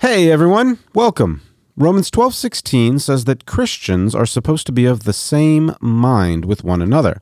[0.00, 1.42] Hey everyone, welcome.
[1.76, 6.80] Romans 12:16 says that Christians are supposed to be of the same mind with one
[6.80, 7.20] another.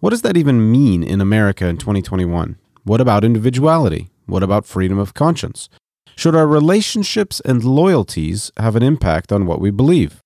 [0.00, 2.56] What does that even mean in America in 2021?
[2.84, 4.10] What about individuality?
[4.26, 5.70] What about freedom of conscience?
[6.14, 10.20] Should our relationships and loyalties have an impact on what we believe?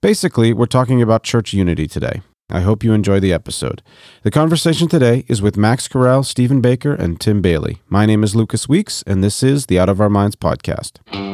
[0.00, 2.20] Basically, we're talking about church unity today.
[2.50, 3.80] I hope you enjoy the episode.
[4.22, 7.82] The conversation today is with Max Carell, Stephen Baker, and Tim Bailey.
[7.88, 11.27] My name is Lucas Weeks, and this is the Out of Our Minds podcast.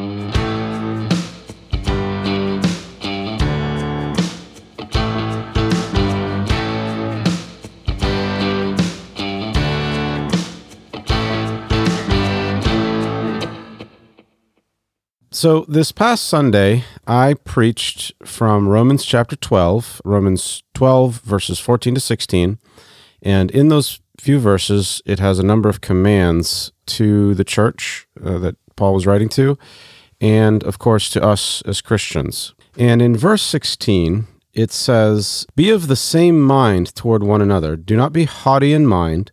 [15.35, 22.01] So, this past Sunday, I preached from Romans chapter 12, Romans 12, verses 14 to
[22.01, 22.57] 16.
[23.21, 28.39] And in those few verses, it has a number of commands to the church uh,
[28.39, 29.59] that Paul was writing to,
[30.21, 32.55] and of course to us as Christians.
[32.79, 37.75] And in verse 16, it says, Be of the same mind toward one another.
[37.75, 39.33] Do not be haughty in mind,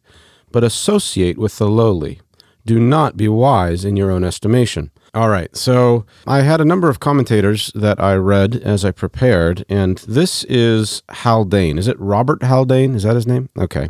[0.51, 2.21] but associate with the lowly.
[2.65, 4.89] Do not be wise in your own estimation.
[5.13, 5.53] All right.
[5.55, 10.45] So I had a number of commentators that I read as I prepared, and this
[10.45, 11.77] is Haldane.
[11.77, 12.95] Is it Robert Haldane?
[12.95, 13.49] Is that his name?
[13.57, 13.89] Okay.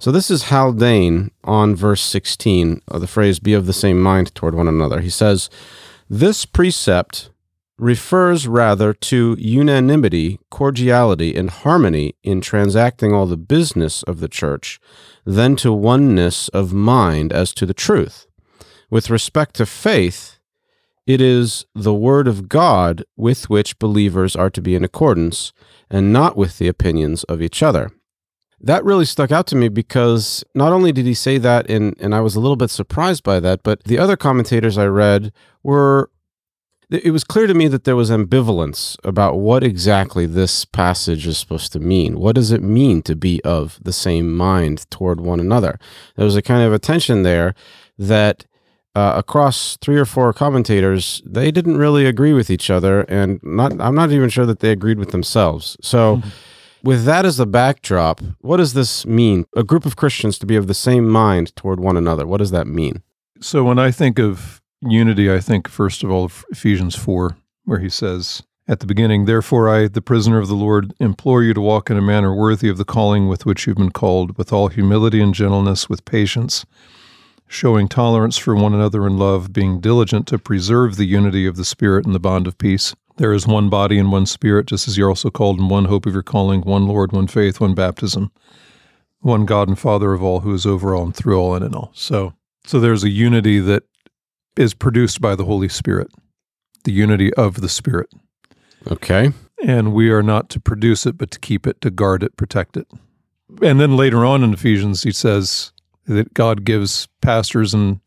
[0.00, 4.34] So this is Haldane on verse 16 of the phrase, be of the same mind
[4.34, 5.00] toward one another.
[5.00, 5.50] He says,
[6.08, 7.30] This precept
[7.78, 14.80] refers rather to unanimity, cordiality, and harmony in transacting all the business of the church
[15.24, 18.26] than to oneness of mind as to the truth.
[18.90, 20.39] With respect to faith,
[21.10, 25.52] it is the Word of God with which believers are to be in accordance,
[25.90, 27.90] and not with the opinions of each other.
[28.60, 32.14] That really stuck out to me because not only did he say that, and, and
[32.14, 36.10] I was a little bit surprised by that, but the other commentators I read were.
[36.90, 41.38] It was clear to me that there was ambivalence about what exactly this passage is
[41.38, 42.18] supposed to mean.
[42.18, 45.78] What does it mean to be of the same mind toward one another?
[46.16, 47.54] There was a kind of a tension there
[47.96, 48.44] that
[48.94, 53.80] uh, across three or four commentators, they didn't really agree with each other, and not
[53.80, 55.76] I'm not even sure that they agreed with themselves.
[55.80, 56.28] So, mm-hmm.
[56.82, 59.46] with that as the backdrop, what does this mean?
[59.54, 62.26] A group of Christians to be of the same mind toward one another.
[62.26, 63.02] What does that mean?
[63.40, 67.80] So, when I think of unity, I think first of all of Ephesians four, where
[67.80, 68.42] he says.
[68.68, 71.96] At the beginning, therefore, I, the prisoner of the Lord, implore you to walk in
[71.96, 75.34] a manner worthy of the calling with which you've been called, with all humility and
[75.34, 76.64] gentleness, with patience,
[77.50, 81.64] showing tolerance for one another in love, being diligent to preserve the unity of the
[81.64, 82.94] Spirit and the bond of peace.
[83.16, 86.06] There is one body and one Spirit, just as you're also called in one hope
[86.06, 88.30] of your calling, one Lord, one faith, one baptism,
[89.18, 91.74] one God and Father of all, who is over all and through all and in
[91.74, 91.90] all.
[91.92, 92.34] So,
[92.64, 93.82] so there's a unity that
[94.56, 96.06] is produced by the Holy Spirit,
[96.84, 98.10] the unity of the Spirit.
[98.88, 99.32] Okay.
[99.60, 102.76] And we are not to produce it, but to keep it, to guard it, protect
[102.76, 102.86] it.
[103.60, 105.72] And then later on in Ephesians, he says,
[106.14, 108.00] that God gives pastors and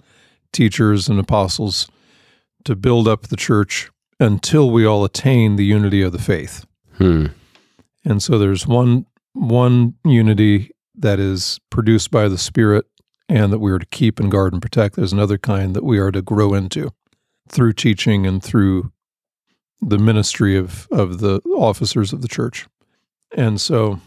[0.51, 1.87] teachers and apostles
[2.65, 6.65] to build up the church until we all attain the unity of the faith.
[6.97, 7.27] Hmm.
[8.05, 12.85] And so there's one one unity that is produced by the Spirit
[13.27, 14.95] and that we are to keep and guard and protect.
[14.95, 16.91] There's another kind that we are to grow into
[17.49, 18.91] through teaching and through
[19.81, 22.67] the ministry of, of the officers of the church.
[23.35, 23.99] And so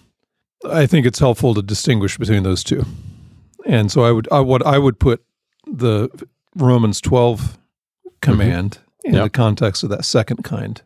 [0.64, 2.84] I think it's helpful to distinguish between those two
[3.66, 5.25] and so I would I, what I would put
[5.66, 6.09] the
[6.54, 7.59] Romans twelve
[8.21, 9.09] command mm-hmm.
[9.09, 9.25] in yep.
[9.25, 10.82] the context of that second kind,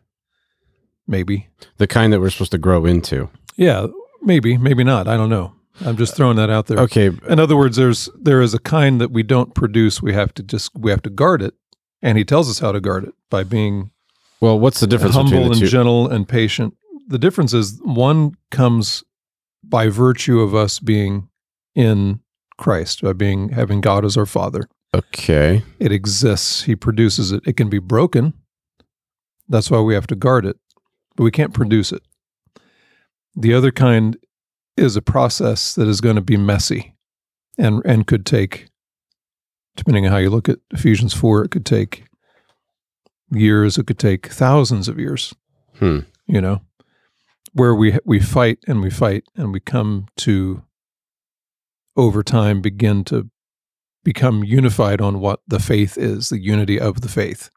[1.07, 1.47] maybe
[1.77, 3.29] the kind that we're supposed to grow into.
[3.55, 3.87] Yeah,
[4.21, 5.07] maybe, maybe not.
[5.07, 5.53] I don't know.
[5.85, 6.79] I'm just throwing that out there.
[6.79, 7.11] Okay.
[7.27, 10.01] In other words, there's there is a kind that we don't produce.
[10.01, 11.53] We have to just we have to guard it,
[12.01, 13.91] and he tells us how to guard it by being
[14.39, 14.59] well.
[14.59, 15.15] What's the difference?
[15.15, 15.67] Humble and two?
[15.67, 16.75] gentle and patient.
[17.07, 19.03] The difference is one comes
[19.63, 21.29] by virtue of us being
[21.75, 22.20] in
[22.61, 24.69] Christ by being having God as our Father.
[24.93, 25.63] Okay.
[25.79, 26.63] It exists.
[26.63, 27.41] He produces it.
[27.45, 28.33] It can be broken.
[29.49, 30.57] That's why we have to guard it,
[31.15, 32.03] but we can't produce it.
[33.35, 34.15] The other kind
[34.77, 36.95] is a process that is going to be messy
[37.57, 38.67] and and could take
[39.75, 42.05] depending on how you look at Ephesians 4 it could take
[43.29, 45.33] years it could take thousands of years
[45.77, 45.99] hmm.
[46.27, 46.61] you know
[47.53, 50.63] where we we fight and we fight and we come to
[51.95, 53.29] over time begin to
[54.03, 57.49] become unified on what the faith is, the unity of the faith.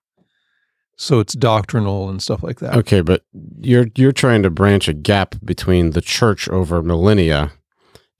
[0.96, 2.76] So it's doctrinal and stuff like that.
[2.76, 3.25] Okay, but
[3.60, 7.52] you're you're trying to branch a gap between the church over millennia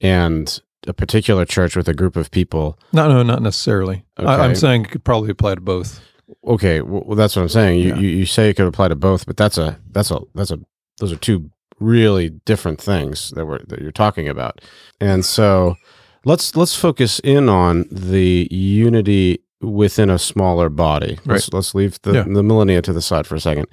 [0.00, 2.78] and a particular church with a group of people.
[2.93, 4.05] No, no, not necessarily.
[4.19, 4.28] Okay.
[4.28, 6.00] I, am saying it could probably apply to both.
[6.46, 7.78] Okay, well, that's what I'm saying.
[7.81, 7.99] You, Yeah.
[7.99, 10.58] you you say it could apply to both, but that's a that's a that's a
[10.99, 14.61] those are two really different things that we're that you're talking about.
[15.00, 15.76] And so
[16.25, 21.19] let's let's focus in on the unity within a smaller body.
[21.25, 22.23] Let's let's leave the, Yeah.
[22.25, 23.67] the millennia to the side for a second.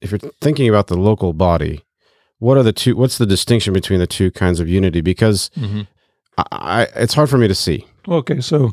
[0.00, 1.82] If you're thinking about the local body,
[2.38, 5.00] what are the two what's the distinction between the two kinds of unity?
[5.00, 5.50] Because
[6.36, 7.86] I, I it's hard for me to see.
[8.06, 8.72] Okay, so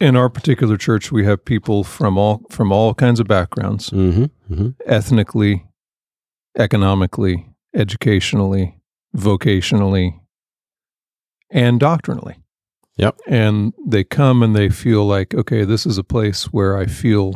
[0.00, 4.24] in our particular church, we have people from all from all kinds of backgrounds, Mm-hmm.
[4.52, 4.68] Mm-hmm.
[4.86, 5.64] ethnically,
[6.58, 8.76] economically, educationally,
[9.16, 10.18] vocationally,
[11.50, 12.36] and doctrinally.
[12.96, 13.18] Yep.
[13.26, 17.34] And they come and they feel like, okay, this is a place where I feel,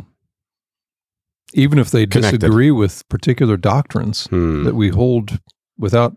[1.53, 2.39] even if they Connected.
[2.41, 4.63] disagree with particular doctrines Hmm.
[4.63, 5.39] that we hold
[5.77, 6.15] without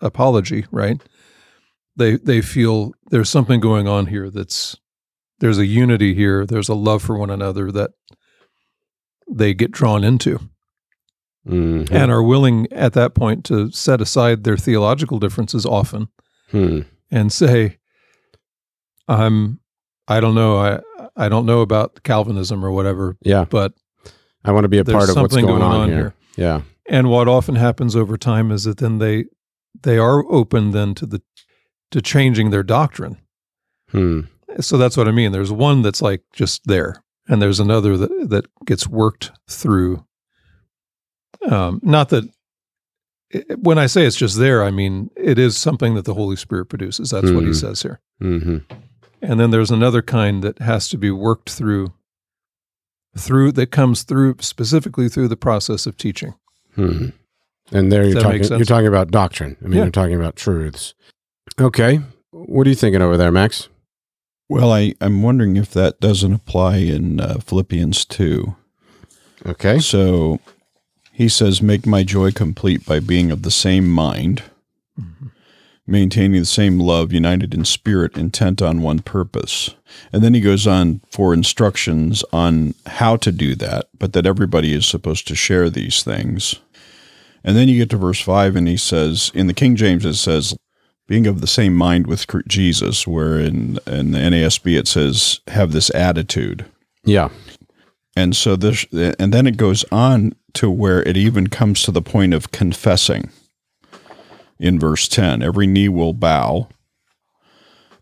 [0.00, 1.00] apology, right?
[1.96, 4.76] They they feel there's something going on here that's
[5.40, 7.90] there's a unity here, there's a love for one another that
[9.30, 10.38] they get drawn into
[11.46, 11.90] Mhm.
[11.90, 16.08] and are willing at that point to set aside their theological differences often
[16.50, 16.80] Hmm.
[17.10, 17.78] And say
[19.08, 19.60] i'm
[20.06, 20.78] i don't know i
[21.16, 23.72] i don't know about calvinism or whatever Yeah, but
[24.44, 26.14] I want to be a part of what's something going, on, here.
[26.36, 26.62] Yeah.
[26.88, 29.24] and what often happens over time is that then they
[29.82, 31.22] they are open then to the
[31.90, 33.18] to changing their doctrine
[33.90, 34.20] Hmm.
[34.60, 38.28] so that's what i mean there's one that's like just there and there's another that
[38.30, 40.04] that gets worked through
[41.50, 42.24] um not that
[43.30, 46.36] it- when i say it's just there i mean it is something that the holy
[46.36, 47.56] spirit produces that's what he Mhm.
[47.60, 48.58] says here hmm
[49.20, 51.92] and then there's another kind that has to be worked through
[53.16, 56.34] through that comes through specifically through the process of teaching
[56.74, 57.08] Hmm.
[57.72, 58.44] And there Does you're talking.
[58.44, 59.56] You're talking about doctrine.
[59.60, 59.82] I mean, Yeah.
[59.82, 60.94] you're talking about truths.
[61.60, 62.00] Okay.
[62.30, 63.68] What are you thinking over there, Max?
[64.48, 68.54] Well, I, I'm wondering if that doesn't apply in uh, Philippians 2.
[69.44, 69.80] Okay.
[69.80, 70.38] So
[71.18, 74.44] he says, Make my joy complete by being of the same mind,
[75.84, 79.74] maintaining the same love, united in spirit, intent on one purpose.
[80.12, 84.72] And then he goes on for instructions on how to do that, but that everybody
[84.72, 86.54] is supposed to share these things.
[87.42, 90.14] And then you get to verse 5, and he says, in the King James, it
[90.14, 90.56] says,
[91.08, 95.72] being of the same mind with Jesus, where in, in the NASB it says, have
[95.72, 96.64] this attitude.
[97.02, 97.30] Yeah.
[98.14, 102.02] And so this, and then it goes on to where it even comes to the
[102.02, 103.30] point of confessing.
[104.58, 106.68] In verse 10, every knee will bow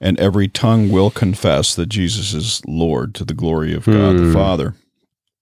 [0.01, 4.25] and every tongue will confess that Jesus is Lord to the glory of God the
[4.25, 4.33] Hmm.
[4.33, 4.75] Father.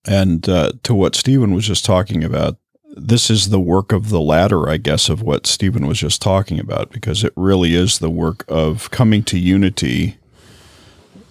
[0.07, 2.57] And uh, to what Stephen was just talking about,
[2.97, 6.61] this is the work of the latter, I guess, of what Stephen was just talking
[6.61, 10.19] about, because it really is the work of coming to unity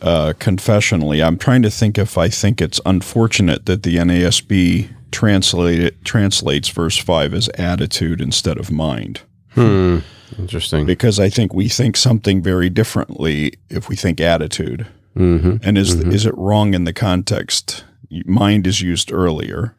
[0.03, 1.23] uh, confessionally.
[1.23, 6.69] I'm trying to think if I think it's unfortunate that the NASB translate it, translates
[6.69, 9.21] verse 5 as attitude instead of mind.
[9.51, 10.00] Hmm.
[10.38, 10.85] Interesting.
[10.85, 14.88] Because I think we think something very differently if we think attitude.
[15.15, 15.57] Mm-hmm.
[15.61, 17.85] And is is it wrong in the context?
[18.25, 19.75] Mind is used earlier,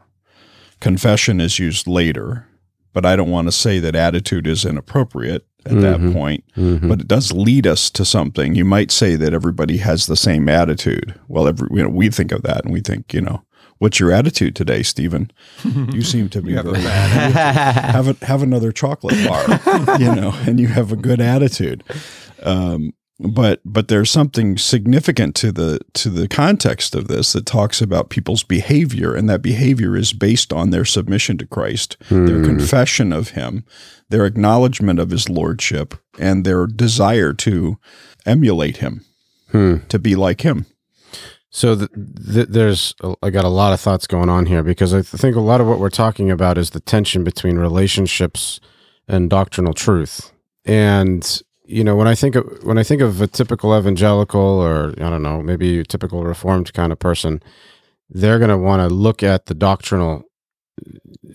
[0.80, 2.46] confession is used later.
[2.92, 6.12] But I don't want to say that attitude is inappropriate at that Mhm.
[6.12, 6.44] point.
[6.56, 6.88] Mm-hmm.
[6.88, 8.54] But it does lead us to something.
[8.54, 11.14] You might say that everybody has the same attitude.
[11.28, 13.42] Well, every you know we think of that and we think you know.
[13.78, 15.30] What's your attitude today, Stephen?
[15.64, 19.44] You seem to be You have very have a, have another chocolate bar,
[19.98, 21.82] you know, and you have a good attitude.
[22.44, 22.92] Um,
[23.26, 28.10] but but there's something significant to the to the context of this that talks about
[28.10, 32.44] people's behavior, and that behavior is based on their submission to Christ, their Hmm.
[32.44, 33.64] confession of Him,
[34.10, 37.78] their acknowledgement of His lordship, and their desire to
[38.26, 39.04] emulate Him,
[39.52, 39.76] Hmm.
[39.88, 40.66] to be like Him.
[41.50, 41.90] So th-
[42.32, 45.40] th- there's I got a lot of thoughts going on here because I think a
[45.40, 48.58] lot of what we're talking about is the tension between relationships
[49.06, 50.32] and doctrinal truth.
[50.64, 54.90] And you know, when I think of when I think of a typical evangelical or
[54.98, 57.42] I don't know, maybe a typical reformed kind of person,
[58.10, 60.24] they're going to want to look at the doctrinal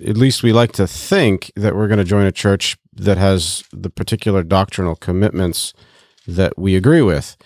[0.06, 3.64] at least we like to think that we're going to join a church that has
[3.72, 5.74] the particular doctrinal commitments
[6.28, 7.38] that we agree with.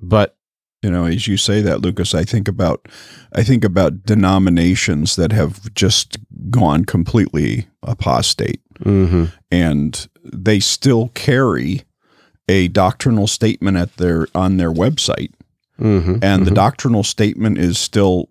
[0.00, 0.36] But
[0.82, 2.88] You know, as you say that, Lucas, I think about
[3.34, 6.16] I think about denominations that have just
[6.50, 8.60] gone completely apostate.
[8.84, 9.30] mhm.
[9.50, 11.82] and they still carry
[12.48, 15.32] a doctrinal statement at their on their website
[15.80, 16.16] Mm-hmm.
[16.22, 18.28] and the doctrinal statement is still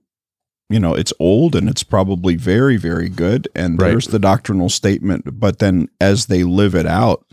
[0.70, 3.90] you know it's old and it's probably very very good and Right.
[3.90, 7.26] there's the doctrinal statement but then as they live it out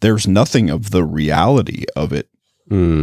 [0.00, 2.28] there's nothing of the reality of it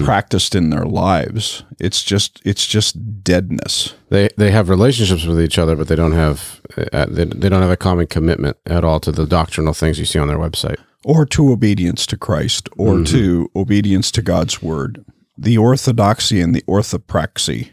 [0.04, 1.64] practiced in their lives.
[1.80, 3.94] It's just it's just deadness.
[4.10, 6.60] They they have relationships with each other, but they don't have
[6.92, 10.06] uh, they, they don't have a common commitment at all to the doctrinal things you
[10.06, 10.78] see on their website.
[11.06, 15.06] Or to obedience to Christ, or to obedience to God's word.
[15.38, 17.70] The orthodoxy and the orthopraxy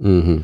[0.00, 0.42] Mm-hmm.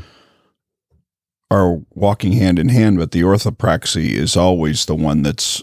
[1.50, 5.62] are walking hand in hand, but the orthopraxy is always the one that's,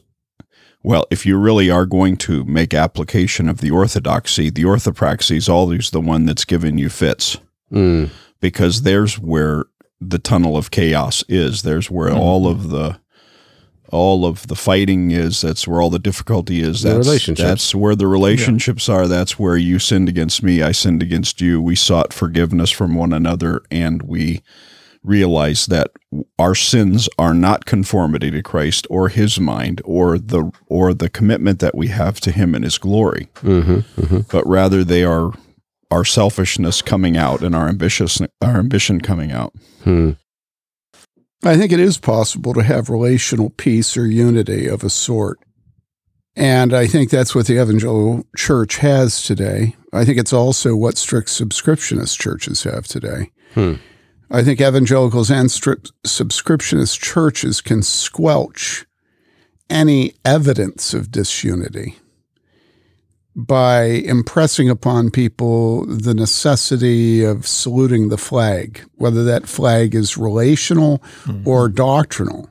[0.81, 5.49] well, if you really are going to make application of the orthodoxy, the orthopraxy is
[5.49, 7.37] always the one that's giving you fits
[7.71, 8.09] Mm.
[8.39, 9.65] because there's where
[9.99, 11.63] the tunnel of chaos is.
[11.63, 12.99] There's where all of the
[13.91, 15.41] all of the fighting is.
[15.41, 16.81] That's where all the difficulty is.
[16.81, 17.07] The That's.
[17.47, 19.07] That's where the relationships are.
[19.07, 20.61] That's where you sinned against me.
[20.61, 21.61] I sinned against you.
[21.61, 24.41] We sought forgiveness from one another, and we
[25.03, 25.91] realized that
[26.37, 31.59] our sins are not conformity to Christ or His mind or the or the commitment
[31.59, 34.19] that we have to Him and His glory, Mm-hmm.
[34.31, 35.31] but rather they are
[35.89, 39.53] our selfishness coming out and our ambitious our ambition coming out.
[39.83, 40.11] Hmm.
[41.43, 45.39] I think it is possible to have relational peace or unity of a sort.
[46.35, 49.75] And I think that's what the evangelical church has today.
[49.91, 53.31] I think it's also what strict subscriptionist churches have today.
[53.53, 53.75] Hmm.
[54.29, 58.85] I think evangelicals and strict subscriptionist churches can squelch
[59.69, 61.97] any evidence of disunity
[63.35, 71.01] by impressing upon people the necessity of saluting the flag, whether that flag is relational
[71.45, 72.49] or doctrinal.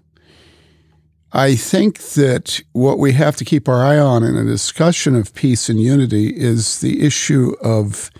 [1.32, 5.34] I think that what we have to keep our eye on in a discussion of
[5.34, 8.10] peace and unity is the issue of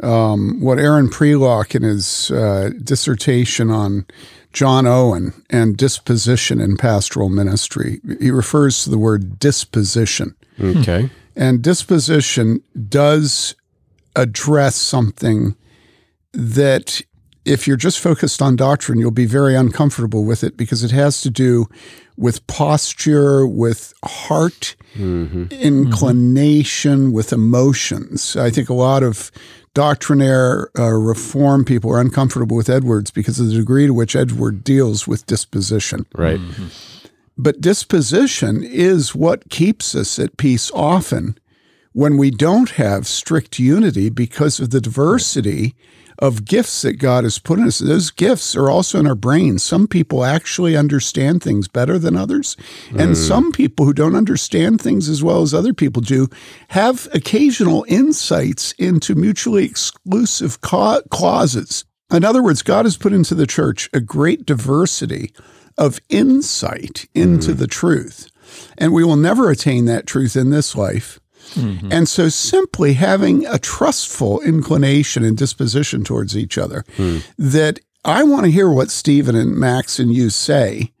[0.00, 4.06] um, what Aaron Prelock in his uh, dissertation on
[4.52, 10.36] John Owen and disposition in pastoral ministry, he refers to the word disposition.
[10.60, 11.10] Okay.
[11.36, 13.56] And disposition does
[14.16, 15.56] address something
[16.32, 17.02] that,
[17.44, 21.20] if you're just focused on doctrine, you'll be very uncomfortable with it because it has
[21.22, 21.66] to do
[22.16, 24.76] with posture, with heart
[25.50, 28.36] inclination, with emotions.
[28.36, 29.32] I think a lot of
[29.74, 34.62] doctrinaire uh, reform people are uncomfortable with Edwards because of the degree to which Edward
[34.62, 36.06] deals with disposition.
[36.14, 36.40] Right.
[37.36, 41.36] But disposition is what keeps us at peace often
[41.92, 45.74] when we don't have strict unity because of the diversity
[46.18, 47.78] of gifts that God has put in us.
[47.78, 49.62] Those gifts are also in our brains.
[49.62, 52.56] Some people actually understand things better than others,
[52.90, 53.16] and mm.
[53.16, 56.28] some people who don't understand things as well as other people do
[56.68, 61.84] have occasional insights into mutually exclusive ca- clauses.
[62.12, 65.32] In other words, God has put into the church a great diversity
[65.76, 67.58] of insight into mm-hmm.
[67.58, 68.30] the truth.
[68.78, 71.20] And we will never attain that truth in this life.
[71.54, 71.92] Mm-hmm.
[71.92, 77.18] And so simply having a trustful inclination and disposition towards each other hmm.
[77.38, 80.92] that I want to hear what Stephen and Max and you say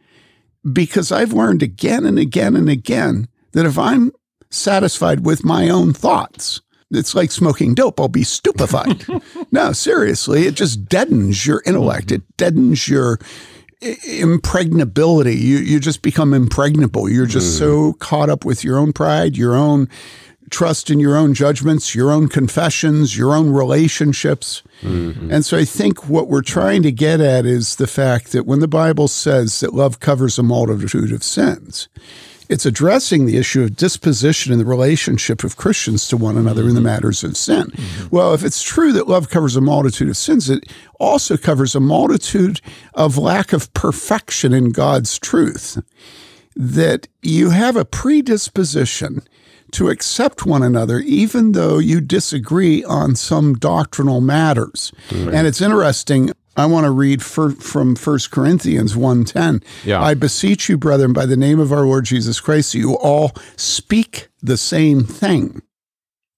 [0.72, 4.12] because I've learned again and again and again that if I'm
[4.50, 8.00] satisfied with my own thoughts, it's like smoking dope.
[8.00, 9.04] I'll be stupefied.
[9.52, 12.06] no, seriously, it just deadens your intellect.
[12.06, 12.16] Mm-hmm.
[12.16, 13.18] It deadens your
[14.06, 15.36] impregnability.
[15.36, 17.08] You you just become impregnable.
[17.08, 17.64] You're just hmm.
[17.64, 19.88] so caught up with your own pride, your own
[20.50, 24.62] trust in your own judgments, your own confessions, your own relationships.
[24.82, 25.32] Mm-hmm.
[25.32, 28.60] And so I think what we're trying to get at is the fact that when
[28.60, 31.88] the Bible says that love covers a multitude of sins,
[32.48, 36.68] it's addressing the issue of disposition in the relationship of Christians to one another in
[36.68, 36.84] the mm-hmm.
[36.84, 37.66] matters of sin.
[37.66, 38.08] Mm-hmm.
[38.14, 40.64] Well, if it's true that love covers a multitude of sins, it
[41.00, 42.60] also covers a multitude
[42.94, 45.82] of lack of perfection in God's truth.
[46.56, 49.22] That you have a predisposition
[49.72, 54.92] to accept one another, even though you disagree on some doctrinal matters.
[55.10, 56.30] And it's interesting.
[56.56, 59.62] I want to read for, from 1 Corinthians 1.10.
[59.84, 60.00] Yeah.
[60.00, 63.32] I beseech you, brethren, by the name of our Lord Jesus Christ, that you all
[63.56, 65.62] speak the same thing,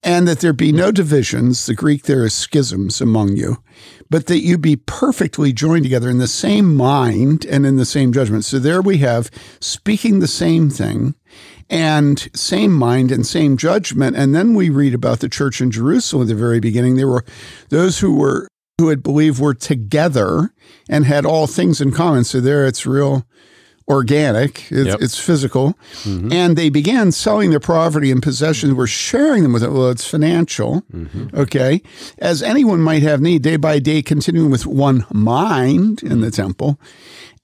[0.03, 3.57] and that there be no divisions, the Greek there is schisms among you,
[4.09, 8.13] but that you be perfectly joined together in the same mind and in the same
[8.13, 8.45] judgment.
[8.45, 11.15] So there we have speaking the same thing
[11.69, 14.15] and same mind and same judgment.
[14.15, 16.95] And then we read about the church in Jerusalem at the very beginning.
[16.95, 17.25] There were
[17.69, 18.47] those who were
[18.79, 20.53] who had believed were together
[20.87, 22.23] and had all things in common.
[22.23, 23.25] So there it's real
[23.89, 25.01] organic, it's, Yep.
[25.01, 25.77] it's physical.
[26.03, 26.31] Mm-hmm.
[26.31, 29.71] And they began selling their property and possessions, were sharing them with it.
[29.71, 30.81] Well, it's financial.
[30.93, 31.35] Mm-hmm.
[31.35, 31.81] Okay.
[32.19, 36.41] As anyone might have need, day by day, continuing with one mind in the mm-hmm.
[36.41, 36.79] temple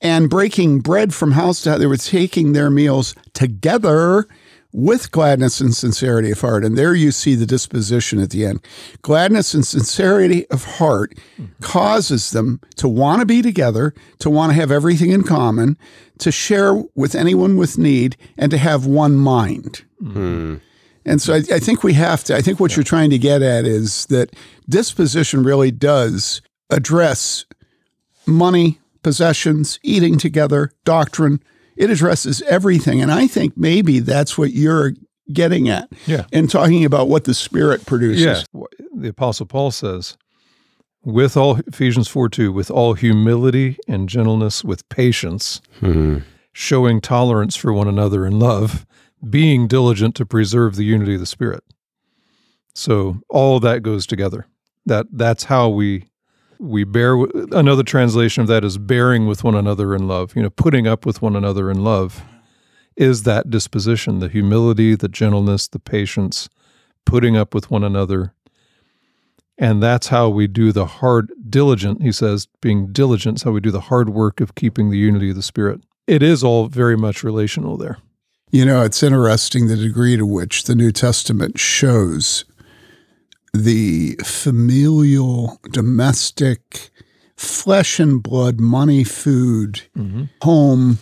[0.02, 1.80] and breaking bread from house to house.
[1.80, 4.28] They were taking their meals together
[4.74, 6.66] with gladness and sincerity of heart.
[6.66, 8.60] And there you see the disposition at the end.
[9.04, 11.18] Gladness and sincerity of heart
[11.62, 15.78] causes them to want to be together, to want to have everything in common,
[16.18, 19.86] to share with anyone with need, and to have one mind.
[20.02, 20.56] Hmm.
[21.06, 23.42] And so I, I think we have to, I think what you're trying to get
[23.42, 24.36] at is that
[24.68, 27.46] disposition really does address
[28.26, 31.44] money, possessions, eating together, doctrine.
[31.76, 33.02] It addresses everything.
[33.02, 34.94] And I think maybe that's what you're
[35.32, 36.26] getting at Yeah.
[36.32, 38.46] in talking about what the Spirit produces.
[38.54, 38.64] Yeah.
[38.96, 40.18] The Apostle Paul says,
[41.04, 46.20] with all, Ephesians 4 2, with all humility and gentleness, with patience, mm-hmm.
[46.54, 48.86] showing tolerance for one another in love,
[49.30, 51.64] being diligent to preserve the unity of the Spirit.
[52.76, 54.48] So all that goes together.
[54.86, 56.10] That that's how we
[56.60, 57.16] we bear.
[57.52, 60.36] Another translation of that is bearing with one another in love.
[60.36, 62.24] You know, putting up with one another in love
[62.96, 66.50] is that disposition, the humility, the gentleness, the patience,
[67.06, 68.34] putting up with one another.
[69.58, 73.62] And that's how we do the hard, diligent, he says, being diligent is how we
[73.62, 75.82] do the hard work of keeping the unity of the Spirit.
[76.08, 77.98] It is all very much relational there.
[78.52, 82.46] You know, it's interesting the degree to which the New Testament shows
[83.54, 86.90] the familial, domestic,
[87.36, 90.24] flesh and blood, money, food, mm-hmm.
[90.42, 91.00] home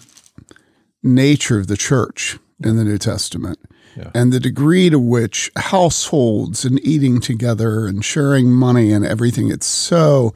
[1.01, 3.60] nature of the church in the New Testament.
[3.95, 4.12] Yeah.
[4.13, 9.65] And the degree to which households and eating together and sharing money and everything, it's
[9.65, 10.33] so,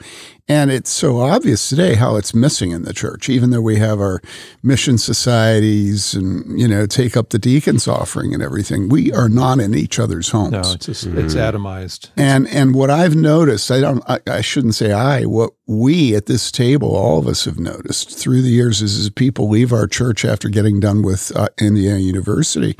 [0.47, 3.99] and it's so obvious today how it's missing in the church, even though we have
[3.99, 4.21] our
[4.61, 8.89] mission societies and, you know, take up the deacon's offering and everything.
[8.89, 10.51] We are not in each other's homes.
[10.51, 12.09] No, it's just, it's atomized.
[12.17, 15.23] And and what I've noticed, I don't, I, I shouldn't say I.
[15.23, 19.09] What we at this table, all of us have noticed through the years, is as
[19.09, 22.77] people leave our church after getting done with uh, Indiana University,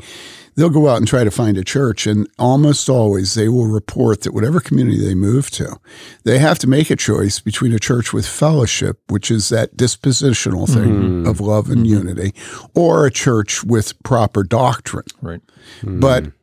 [0.56, 4.22] they'll go out and try to find a church, and almost always they will report
[4.22, 5.76] that whatever community they move to,
[6.24, 10.66] they have to make a choice between a church with fellowship, which is that dispositional
[10.66, 11.26] thing mm-hmm.
[11.26, 12.08] of love and mm-hmm.
[12.08, 12.34] unity,
[12.74, 15.06] or a church with proper doctrine.
[15.22, 15.40] Right.
[15.82, 16.36] But mm-hmm.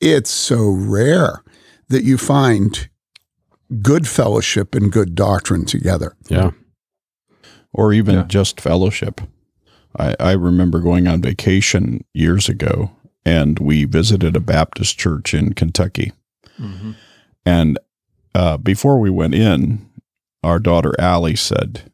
[0.00, 1.42] it's so rare
[1.88, 2.88] that you find
[3.82, 6.14] good fellowship and good doctrine together.
[6.28, 6.52] Yeah.
[7.72, 8.24] or even Yeah.
[8.26, 9.20] just fellowship.
[9.98, 12.95] I, I remember going on vacation years ago
[13.26, 16.12] and we visited a Baptist church in Kentucky.
[17.44, 17.78] And
[18.36, 19.84] uh, before we went in,
[20.44, 21.90] our daughter Allie said,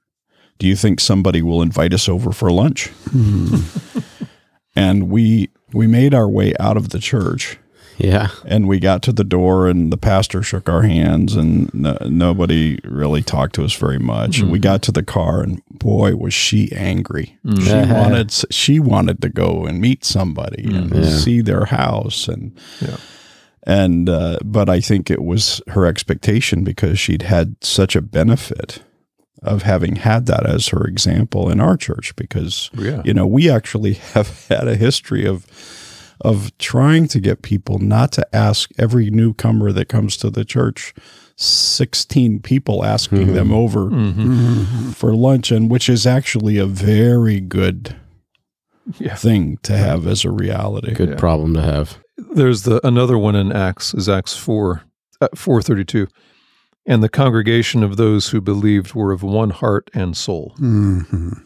[0.58, 2.90] Do you think somebody will invite us over for lunch?
[4.76, 7.58] and we we made our way out of the church
[7.98, 8.28] Yeah.
[8.44, 12.78] and we got to the door and the pastor shook our hands and no, nobody
[12.84, 16.34] really talked to us very much and we got to the car and boy was
[16.34, 17.62] she angry mm-hmm.
[17.64, 21.02] she wanted she wanted to go and meet somebody and mm-hmm.
[21.02, 21.16] Yeah.
[21.16, 22.96] see their house and Yeah.
[23.64, 28.82] and uh, but i think it was her expectation because she'd had such a benefit
[29.42, 33.02] of having had that as her example in our church because Yeah.
[33.04, 35.46] you know we actually have had a history of
[36.22, 40.94] of trying to get people not to ask every newcomer that comes to the church
[41.36, 43.90] 16 people asking them over
[44.94, 47.96] for lunch and which is actually a very good
[48.98, 49.14] Yeah.
[49.14, 51.16] thing to have as a reality Good Yeah.
[51.16, 51.98] problem to have.
[52.34, 54.82] There's the another one in Acts is Acts four
[55.20, 56.06] uh, four thirty two,
[56.86, 61.42] and the congregation of those who believed were of one heart and soul, Mhm.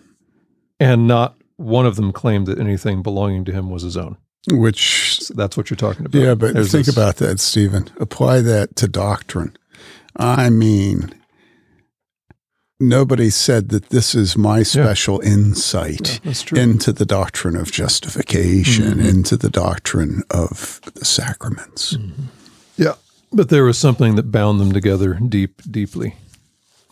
[0.81, 4.17] and not one of them claimed that anything belonging to him was his own.
[4.51, 6.19] Which, So that's what you're talking about.
[6.21, 7.89] yeah, but There's think this- about that, Stephen.
[7.99, 9.57] Apply that to doctrine.
[10.17, 11.13] I mean,
[12.79, 16.59] nobody said that this is my special insight That's true.
[16.59, 19.07] into the doctrine of justification, mm-hmm.
[19.09, 21.95] into the doctrine of the sacraments.
[21.95, 22.23] Mm-hmm.
[22.77, 22.95] yeah,
[23.33, 26.17] but there was something that bound them together deep, deeply.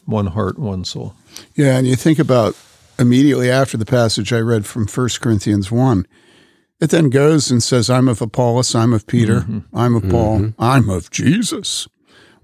[0.06, 1.14] One heart, one soul.
[1.54, 2.56] Yeah, and you think about
[2.98, 6.06] immediately after the passage I read from 1 Corinthians 1,
[6.80, 9.60] it then goes and says, I'm of Apollos, I'm of Peter, mm-hmm.
[9.72, 10.62] I'm of Paul, mm-hmm.
[10.62, 11.88] I'm of Jesus,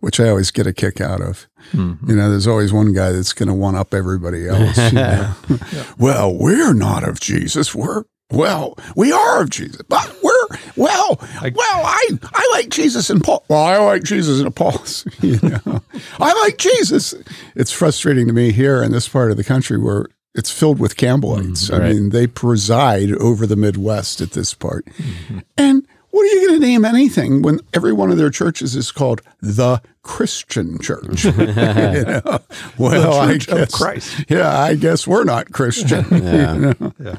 [0.00, 1.48] which I always get a kick out of.
[1.72, 2.10] Mm-hmm.
[2.10, 4.76] You know, there's always one guy that's going to one up everybody else.
[4.78, 5.34] you know.
[5.98, 7.74] Well, we're not of Jesus.
[7.74, 13.22] We're, well, we are of Jesus, but we're, well, well, I, I like Jesus and
[13.22, 13.44] Paul.
[13.48, 15.04] Well, I like Jesus and Apollos.
[15.20, 15.82] You know,
[16.18, 17.14] I like Jesus.
[17.54, 20.96] It's frustrating to me here in this part of the country where it's filled with
[20.96, 21.68] Campbellites.
[21.68, 21.74] Mm-hmm.
[21.74, 21.94] I right.
[21.94, 24.84] mean, they preside over the Midwest at this part.
[24.86, 25.38] Mm-hmm.
[25.56, 28.90] And what are you going to name anything when every one of their churches is
[28.90, 31.24] called the Christian Church?
[31.34, 32.40] You know?
[32.78, 34.24] Well, I Church of guess, Christ.
[34.28, 36.04] Yeah, I guess we're not Christian.
[36.10, 37.16] you know?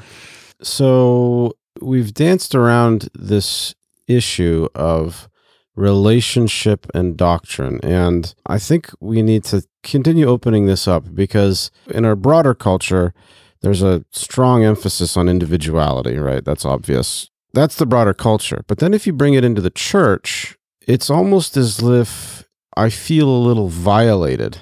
[0.62, 3.74] So we've danced around this
[4.08, 5.30] issue of
[5.76, 7.80] relationship and doctrine.
[7.84, 13.14] And I think we need to continue opening this up because in our broader culture,
[13.62, 16.44] there's a strong emphasis on individuality, right?
[16.44, 17.30] That's obvious.
[17.54, 18.64] That's the broader culture.
[18.68, 20.58] But then if you bring it into the church,
[20.88, 24.60] it's almost as if I feel a little violated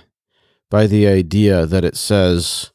[0.69, 2.72] by the idea that it says,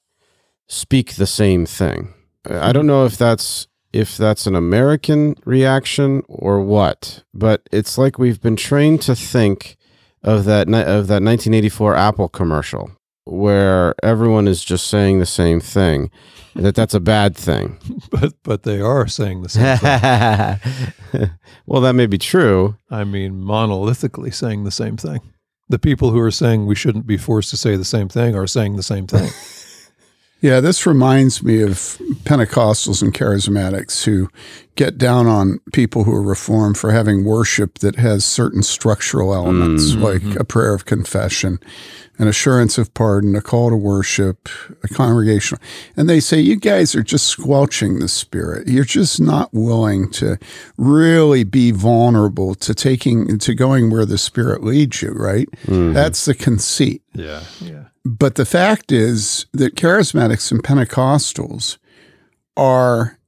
[0.68, 2.14] speak the same thing.
[2.48, 8.18] I don't know if that's if that's an American reaction or what, but it's like
[8.18, 9.76] we've been trained to think
[10.22, 12.90] of that of that 1984 Apple commercial
[13.24, 16.10] where everyone is just saying the same thing
[16.56, 17.78] that that's a bad thing.
[18.10, 21.30] But but they are saying the same thing.
[21.66, 22.76] well, that may be true.
[22.90, 25.20] I mean, monolithically saying the same thing.
[25.68, 28.46] The people who are saying we shouldn't be forced to say the same thing are
[28.46, 29.30] saying the same thing.
[30.40, 31.70] Yeah, this reminds me of
[32.24, 34.28] Pentecostals and charismatics who
[34.76, 39.92] get down on people who are reformed for having worship that has certain structural elements,
[39.92, 40.02] Mm-hmm.
[40.02, 41.58] like a prayer of confession,
[42.18, 44.50] an assurance of pardon, a call to worship,
[44.82, 45.62] a congregational.
[45.96, 48.68] And they say, you guys are just squelching the spirit.
[48.68, 50.38] You're just not willing to
[50.76, 55.48] really be vulnerable to taking, to going where the spirit leads you, right?
[55.66, 57.02] That's the conceit.
[57.14, 57.44] yeah.
[57.62, 57.83] Yeah.
[58.04, 61.78] But the fact is that charismatics and Pentecostals
[62.56, 63.18] are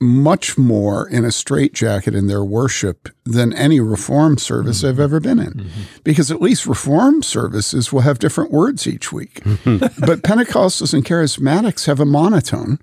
[0.00, 5.02] much more in a straitjacket in their worship than any reform service I've mm-hmm.
[5.02, 5.52] ever been in.
[5.52, 5.80] Mm-hmm.
[6.04, 9.40] Because at least reform services will have different words each week.
[9.64, 12.78] but Pentecostals and charismatics have a monotone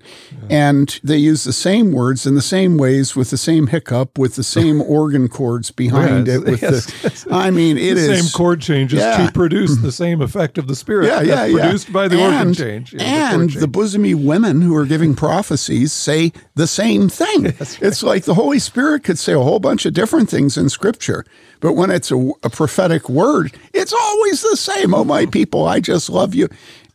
[0.50, 4.36] and they use the same words in the same ways with the same hiccup, with
[4.36, 6.44] the same organ chords behind Yes, it.
[6.44, 9.26] With yes, the, I mean, it the is same chord changes Yeah.
[9.26, 11.06] to produce the same effect of the spirit.
[11.06, 11.62] yeah, yeah, yeah.
[11.62, 12.92] Produced by the organ change.
[12.92, 13.72] you know, the chord and the change.
[13.72, 17.46] bosomy women who are giving prophecies say the same thing.
[17.80, 21.24] It's like the Holy Spirit could say a whole bunch of different things in Scripture,
[21.60, 24.94] but when it's a, a prophetic word, it's always the same.
[24.94, 26.48] Oh, my people, I just love you.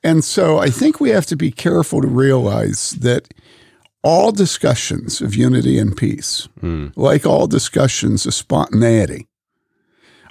[0.04, 3.28] And so I think we have to be careful to realize that
[4.04, 6.88] all discussions of unity and peace, hmm.
[6.96, 9.28] like all discussions of spontaneity,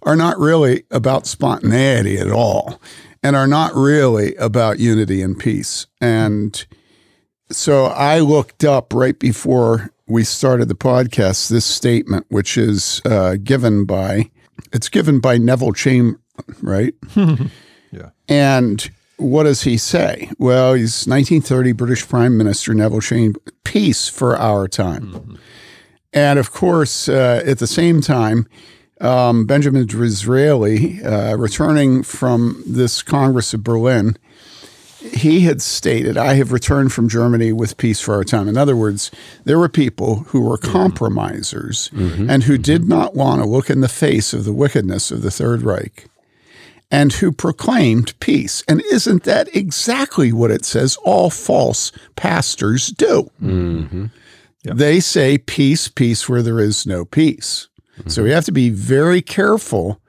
[0.05, 2.81] are not really about spontaneity at all
[3.23, 5.87] and are not really about unity and peace.
[6.01, 6.65] And
[7.51, 13.37] so I looked up right before we started the podcast this statement, which is uh,
[13.43, 14.31] given by
[14.73, 16.21] it's given by Neville Chamberlain,
[16.63, 16.95] right?
[17.91, 18.11] Yeah.
[18.29, 20.31] And what does he say?
[20.39, 25.39] Well, he's 1930 British Prime Minister Neville Chamberlain, peace for our time.
[26.13, 28.47] And of course, uh, at the same time,
[29.01, 34.19] um, Benjamin Disraeli, uh, returning from this Congress of Berlin,
[35.01, 38.49] he had stated, I have returned from Germany with peace for our time.
[38.49, 39.11] In other words,
[39.45, 40.73] there were people who were mm-hmm.
[40.73, 42.29] compromisers mm-hmm.
[42.29, 42.63] and who mm-hmm.
[42.63, 46.07] did not want to look in the face of the wickedness of the Third Reich
[46.91, 48.65] and who proclaimed peace.
[48.67, 53.31] And isn't that exactly what it says all false pastors do?
[54.65, 57.69] They say peace, peace where there is no peace.
[58.07, 60.01] So we have to be very careful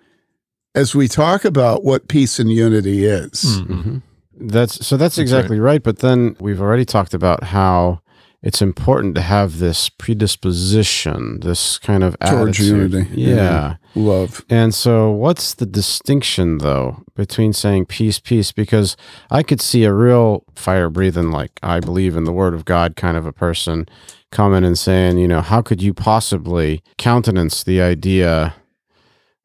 [0.76, 3.60] as we talk about what peace and unity is.
[4.40, 5.84] That's so that's exactly right.
[5.84, 8.02] But then we've already talked about how
[8.42, 12.94] it's important to have this predisposition, this kind of Towards attitude.
[12.94, 13.10] unity.
[13.22, 13.36] Yeah.
[13.36, 13.76] Yeah.
[13.96, 14.46] Love.
[14.50, 18.52] And so, what's the distinction, though, between saying peace, peace?
[18.54, 18.96] Because
[19.30, 22.96] I could see a real fire breathing, like I believe in the word of God
[22.96, 23.88] kind of a person
[24.32, 28.54] coming and saying, you know, how could you possibly countenance the idea?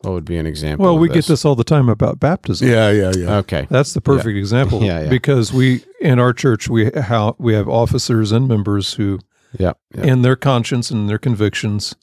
[0.05, 0.85] What would be an example?
[0.85, 2.69] Well, of we get this all the time about baptism.
[2.69, 3.37] Yeah, yeah, yeah.
[3.39, 3.67] Okay.
[3.71, 4.83] That's the perfect example.
[4.83, 5.09] Yeah, yeah.
[5.09, 9.19] Because we in our church we how we have officers and members who
[9.59, 9.73] Yeah.
[9.95, 10.05] yeah.
[10.05, 11.95] in their conscience and their convictions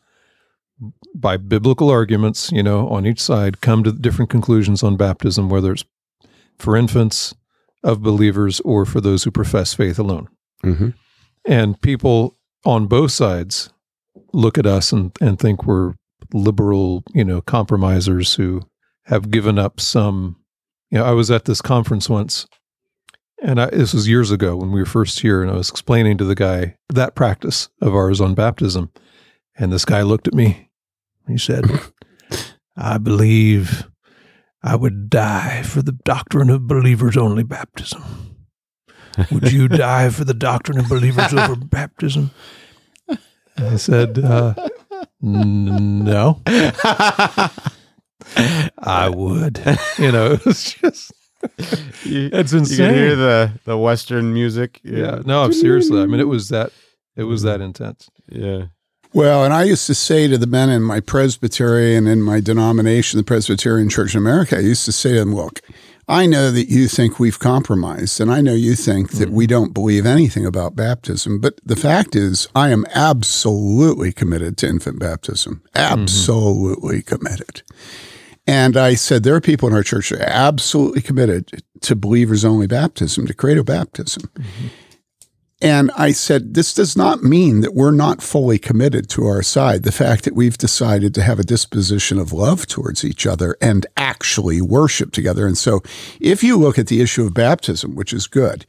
[1.14, 5.74] by biblical arguments, you know, on each side come to different conclusions on baptism whether
[5.74, 5.86] it's
[6.58, 7.36] for infants
[7.84, 10.28] of believers or for those who profess faith alone.
[10.64, 10.90] hmm
[11.46, 13.72] And people on both sides
[14.34, 15.94] look at us and, and think we're
[16.34, 18.62] liberal, you know, compromisers who
[19.06, 20.38] have given up some.
[20.90, 22.48] You know, I was at this conference once,
[23.42, 26.18] and I, this was years ago when we were first here, and I was explaining
[26.18, 28.92] to the guy that practice of ours on baptism.
[29.56, 30.70] And this guy looked at me.
[31.26, 31.66] And he said,
[32.78, 33.88] I believe
[34.64, 38.04] I would die for the doctrine of believers only baptism.
[39.32, 42.32] Would you die for the doctrine of believers over baptism?
[43.58, 44.70] I said, uh, "N-
[45.22, 46.42] no,
[48.78, 49.62] I would.
[49.98, 51.12] You know, it was just,
[52.06, 52.78] You, it's you insane.
[52.78, 54.80] can hear the the Western music.
[54.84, 56.02] yeah, no, I'm seriously.
[56.02, 56.72] I mean, it was that,
[57.16, 57.64] it was that mm-hmm.
[57.64, 58.10] intense.
[58.30, 58.66] Yeah.
[59.14, 63.18] Well, and I used to say to the men in my Presbyterian, in my denomination,
[63.18, 65.60] the Presbyterian Church in America, I used to say to them, look,
[66.12, 69.50] I know that you think we've compromised, and I know you think that we mm-hmm.
[69.52, 71.40] don't believe anything about baptism.
[71.40, 75.62] But the fact is, I am absolutely committed to infant baptism.
[75.74, 76.02] Mm-hmm.
[76.02, 77.62] Absolutely committed.
[78.46, 82.44] And I said, there are people in our church that are absolutely committed to believers
[82.44, 84.24] only baptism, to credo baptism.
[84.36, 84.68] Mm-hmm.
[85.62, 89.84] And I said, this does not mean that we're not fully committed to our side.
[89.84, 93.86] The fact that we've decided to have a disposition of love towards each other and
[93.96, 95.46] actually worship together.
[95.46, 95.82] And so
[96.20, 98.66] if you look at the issue of baptism, which is good,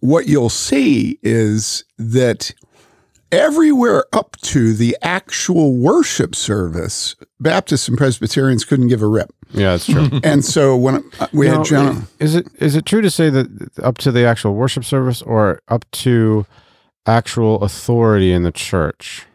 [0.00, 2.54] what you'll see is that
[3.34, 9.32] everywhere up to the actual worship service, Baptists and Presbyterians couldn't give a rip.
[9.52, 10.08] Yeah, that's true.
[10.24, 13.30] And so when uh, we Now, had John, Is it is it true to say
[13.30, 16.46] that up to the actual worship service or up to
[17.06, 19.26] actual authority in the church?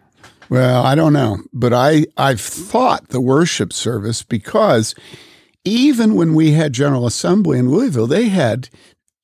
[0.49, 4.95] Well, I don't know, but I I've thought the worship service because
[5.63, 8.69] even when we had General Assembly in Louisville, they had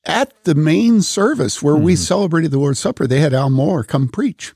[0.05, 4.07] at the main service where we celebrated the Lord's Supper, they had Al Mohler come
[4.07, 4.53] preach.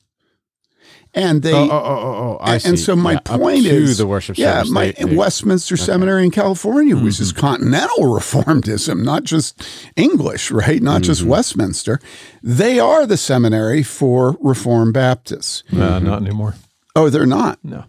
[1.14, 3.64] And they oh, oh, oh, oh, oh, I and, and so my Yeah, up point
[3.64, 4.70] to is the worship yeah, service.
[4.72, 9.60] my they- they- Westminster Seminary in California, which is continental reformedism, not just
[9.96, 10.82] English, right?
[10.84, 12.00] Not just Westminster.
[12.44, 15.64] They are the seminary for Reformed Baptists.
[15.74, 16.54] Uh, not anymore.
[16.96, 17.58] Oh, they're not.
[17.64, 17.86] No,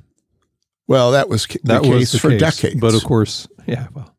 [0.88, 2.40] Well, that was ca- that the was the for case.
[2.40, 2.80] decades.
[2.80, 3.88] But of course, yeah.
[3.94, 4.14] Well,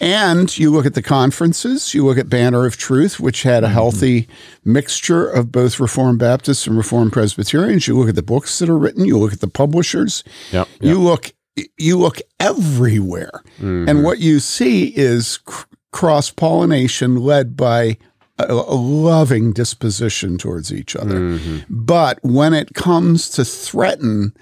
[0.00, 3.68] and you look at the conferences, you look at Banner of Truth, which had a
[3.68, 4.28] healthy
[4.64, 7.86] mixture of both Reformed Baptists and Reformed Presbyterians.
[7.88, 10.82] You look at the books that are written, you look at the publishers, Yep, yep.
[10.82, 11.32] you look
[11.78, 13.42] you look everywhere.
[13.58, 13.88] Mm-hmm.
[13.88, 17.96] And what you see is cr- cross pollination led by
[18.38, 21.20] a, a loving disposition towards each other.
[21.20, 21.58] Mm-hmm.
[21.70, 24.34] But when it comes to threaten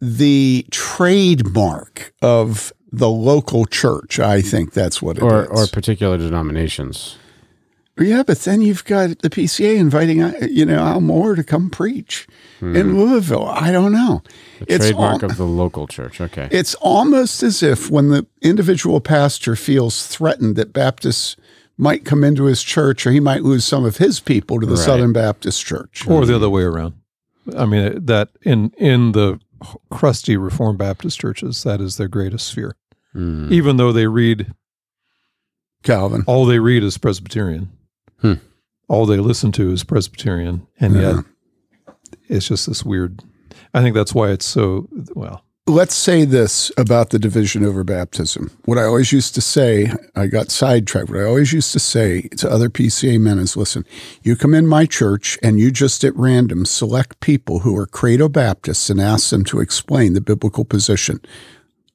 [0.00, 5.32] the trademark of the local church, I think that's what it is.
[5.32, 7.16] or or particular denominations.
[7.98, 11.70] yeah, but then you've got the PCA inviting uh, you know Al Mohler to come
[11.70, 12.26] preach
[12.60, 13.46] in Louisville.
[13.46, 14.22] I don't know.
[14.60, 16.20] The It's trademark al- of the local church.
[16.20, 16.48] Okay.
[16.50, 21.36] It's almost as if when the individual pastor feels threatened that Baptists
[21.76, 24.76] might come into his church or he might lose some of his people to the
[24.76, 24.84] Right.
[24.84, 26.06] Southern Baptist Church.
[26.08, 26.94] or the other way around.
[27.56, 29.38] I mean, that in in the
[29.90, 32.76] crusty Reformed Baptist churches, that is their greatest fear.
[33.14, 33.50] Mm.
[33.52, 34.52] Even though they read
[35.82, 36.24] Calvin.
[36.26, 37.68] all they read is Presbyterian,
[38.20, 38.34] Hmm.
[38.88, 41.00] all they listen to is Presbyterian, and Yeah.
[41.86, 41.94] yet
[42.28, 43.22] it's just this weird.
[43.72, 45.44] I think that's why it's so well.
[45.66, 48.50] Let's say this about the division over baptism.
[48.66, 51.08] What I always used to say, I got sidetracked.
[51.08, 53.86] What I always used to say to other PCA men is listen,
[54.22, 58.28] you come in my church and you just at random select people who are credo
[58.28, 61.20] Baptists and ask them to explain the biblical position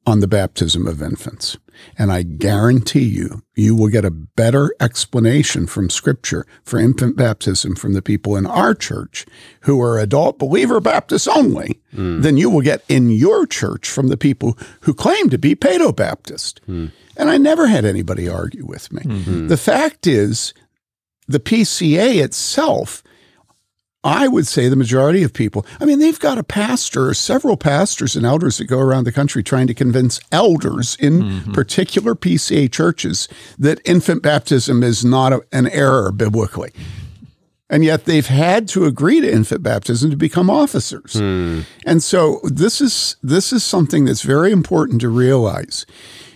[0.09, 1.57] on the baptism of infants.
[1.97, 7.75] And I guarantee you, you will get a better explanation from Scripture for infant baptism
[7.75, 9.25] from the people in our church
[9.61, 12.21] who are adult believer Baptists only hmm.
[12.21, 15.95] than you will get in your church from the people who claim to be Paedo
[15.95, 16.59] Baptist.
[16.65, 16.87] Hmm.
[17.15, 19.03] And I never had anybody argue with me.
[19.03, 19.47] Hmm.
[19.47, 20.53] The fact is,
[21.27, 23.03] the PCA itself
[24.03, 27.57] I would say the majority of people, I mean, they've got a pastor or several
[27.57, 31.51] pastors and elders that go around the country trying to convince elders in mm-hmm.
[31.51, 36.71] particular PCA churches that infant baptism is not a, an error biblically.
[37.69, 41.13] And yet they've had to agree to infant baptism to become officers.
[41.13, 41.61] Hmm.
[41.85, 45.85] And so this is this is something that's very important to realize.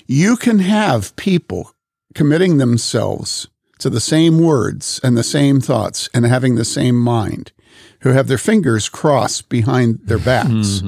[0.05, 1.71] You can have people
[2.13, 3.47] committing themselves
[3.83, 7.51] to the same words and the same thoughts and having the same mind
[7.99, 10.81] who have their fingers crossed behind their backs.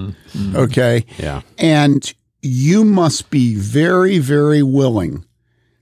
[0.56, 1.06] Okay.
[1.18, 1.42] Yeah.
[1.58, 5.26] And you must be very, very willing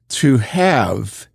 [0.10, 1.28] to have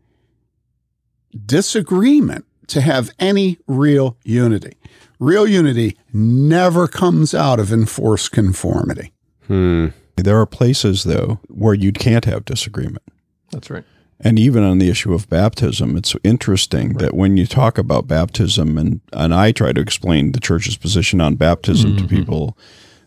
[1.46, 4.76] disagreement, to have any real unity.
[5.20, 9.12] Real unity never comes out of enforced conformity.
[9.46, 9.88] Hmm.
[10.16, 13.04] There are places, though, where you can't have disagreement.
[13.52, 13.84] That's right.
[14.20, 18.76] And even on the issue of baptism, it's interesting that when you talk about baptism,
[18.76, 22.16] and, and I try to explain the church's position on baptism to mm-hmm.
[22.16, 22.58] people,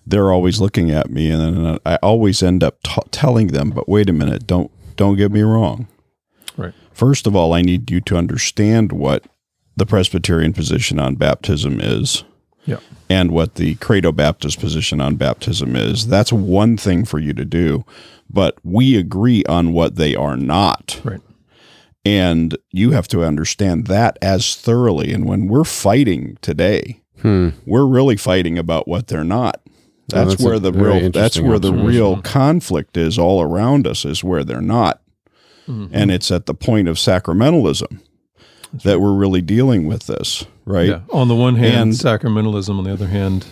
[0.05, 3.89] they're always looking at me, and then I always end up t- telling them, "But
[3.89, 5.87] wait a minute, don't don't get me wrong.
[6.57, 6.73] Right.
[6.93, 9.25] First of all, I need you to understand what
[9.75, 12.23] the Presbyterian position on baptism is."
[12.65, 12.77] Yeah.
[13.09, 16.07] and what the Credo Baptist position on baptism is.
[16.07, 17.85] That's one thing for you to do,
[18.29, 21.01] but we agree on what they are not.
[21.03, 21.21] Right.
[22.05, 25.11] And you have to understand that as thoroughly.
[25.13, 27.49] And when we're fighting today Hmm.
[27.65, 29.61] We're really fighting about what they're not.
[30.07, 34.23] That's, that's where the real that's where the real conflict is all around us is
[34.23, 35.01] where they're not.
[35.67, 38.01] And it's at the point of sacramentalism
[38.73, 40.89] that we're really dealing with this, right?
[40.89, 41.01] Yeah.
[41.11, 42.77] On the one hand, And- sacramentalism.
[42.77, 43.45] On the other hand,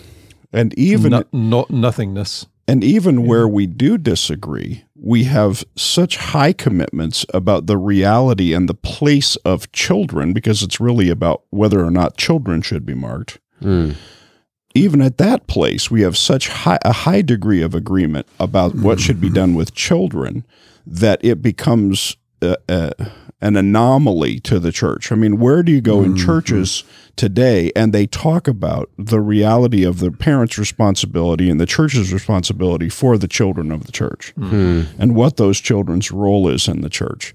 [0.52, 2.46] And even no, no, nothingness.
[2.66, 8.68] And even where we do disagree, we have such high commitments about the reality and
[8.68, 13.38] the place of children, because it's really about whether or not children should be marked.
[13.60, 13.92] Hmm.
[14.72, 19.00] Even at that place, we have such high, a high degree of agreement about what
[19.00, 20.44] should be done with children
[20.86, 22.90] that it becomes uh, uh,
[23.40, 25.10] an anomaly to the church.
[25.10, 26.26] I mean, where do you go in mm-hmm.
[26.26, 26.84] churches
[27.16, 32.88] today and they talk about the reality of the parents' responsibility and the church's responsibility
[32.88, 34.82] for the children of the church hmm.
[34.98, 37.34] and what those children's role is in the church?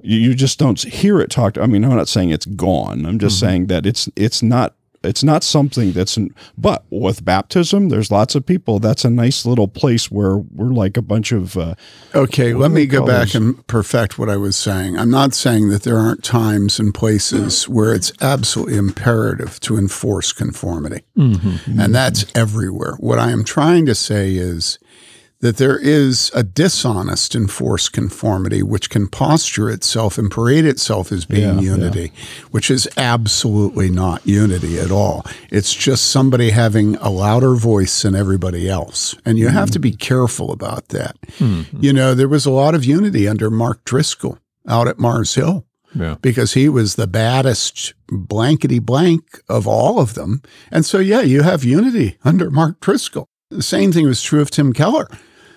[0.00, 1.58] You, you just don't hear it talked.
[1.58, 3.06] I mean, I'm not saying it's gone.
[3.06, 3.46] I'm just mm-hmm.
[3.46, 4.74] saying that it's it's not
[5.04, 9.44] it's not something that's in, but with baptism there's lots of people that's a nice
[9.46, 11.74] little place where we're like a bunch of uh,
[12.14, 14.98] Okay, let me go back and perfect what I was saying.
[14.98, 20.32] I'm not saying that there aren't times and places where it's absolutely imperative to enforce
[20.32, 21.02] conformity.
[21.80, 22.94] And that's everywhere.
[23.00, 24.78] What I am trying to say is
[25.44, 31.26] that there is a dishonest enforced conformity which can posture itself and parade itself as
[31.26, 32.12] being Yeah, unity,
[32.50, 35.22] which is absolutely not unity at all.
[35.50, 39.14] It's just somebody having a louder voice than everybody else.
[39.26, 41.16] And you have to be careful about that.
[41.38, 41.64] Hmm.
[41.78, 45.66] You know, there was a lot of unity under Mark Driscoll out at Mars Hill
[45.94, 46.16] Yeah.
[46.22, 50.40] because he was the baddest blankety blank of all of them.
[50.70, 53.28] And so, yeah, you have unity under Mark Driscoll.
[53.50, 55.06] The same thing was true of Tim Keller.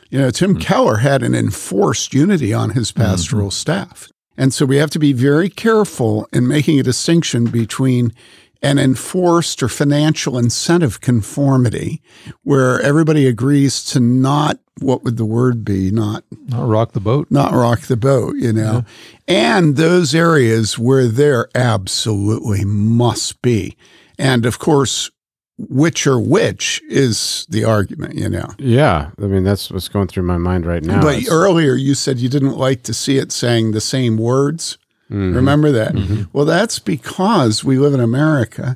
[0.09, 0.59] You know, Tim hmm.
[0.59, 3.07] Keller had an enforced unity on his hmm, hmm.
[3.07, 4.09] pastoral staff.
[4.37, 8.13] And so we have to be very careful in making a distinction between
[8.61, 12.01] an enforced or financial incentive conformity
[12.43, 15.91] where everybody agrees to not, what would the word be?
[15.91, 17.27] Not Not rock the boat.
[17.29, 18.83] not rock the boat, you know.
[19.27, 23.77] And those areas where there absolutely must be.
[24.17, 25.11] And of course,
[25.57, 28.49] which or which is the argument, you know.
[28.59, 31.01] Yeah, I mean that's what's going through my mind right now.
[31.01, 34.77] but It's- earlier you said you didn't like to see it saying the same words.
[35.11, 35.35] Mm-hmm.
[35.35, 35.93] Remember that?
[35.93, 36.23] Mm-hmm.
[36.33, 38.75] Well, that's because we live in America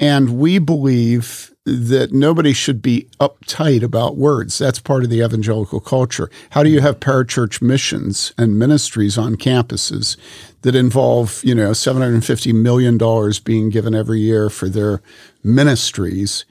[0.00, 4.58] and we believe that nobody should be uptight about words.
[4.58, 6.30] That's part of the evangelical culture.
[6.50, 10.18] How do you have parachurch missions and ministries on campuses
[10.62, 12.98] that involve, you know, $750 million
[13.44, 15.00] being given every year for their
[15.42, 16.44] ministries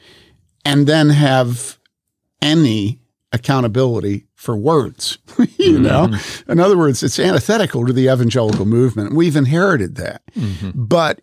[0.66, 1.78] and then have
[2.42, 3.00] any
[3.32, 5.18] accountability for words.
[5.38, 5.84] you mm-hmm.
[5.84, 9.14] know, in other words, it's antithetical to the evangelical movement.
[9.14, 10.22] We've inherited that.
[10.36, 10.72] Mm-hmm.
[10.86, 11.22] But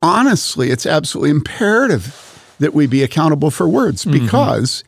[0.00, 2.31] honestly, it's absolutely imperative
[2.62, 4.24] that we be accountable for words mm-hmm.
[4.24, 4.84] because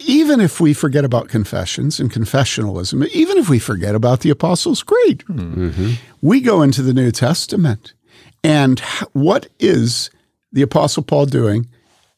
[0.00, 4.82] even if we forget about confessions and confessionalism, even if we forget about the Apostles'
[4.82, 5.92] Creed, mm-hmm.
[6.20, 7.94] we go into the New Testament.
[8.42, 8.80] And
[9.12, 10.10] what is
[10.52, 11.68] the Apostle Paul doing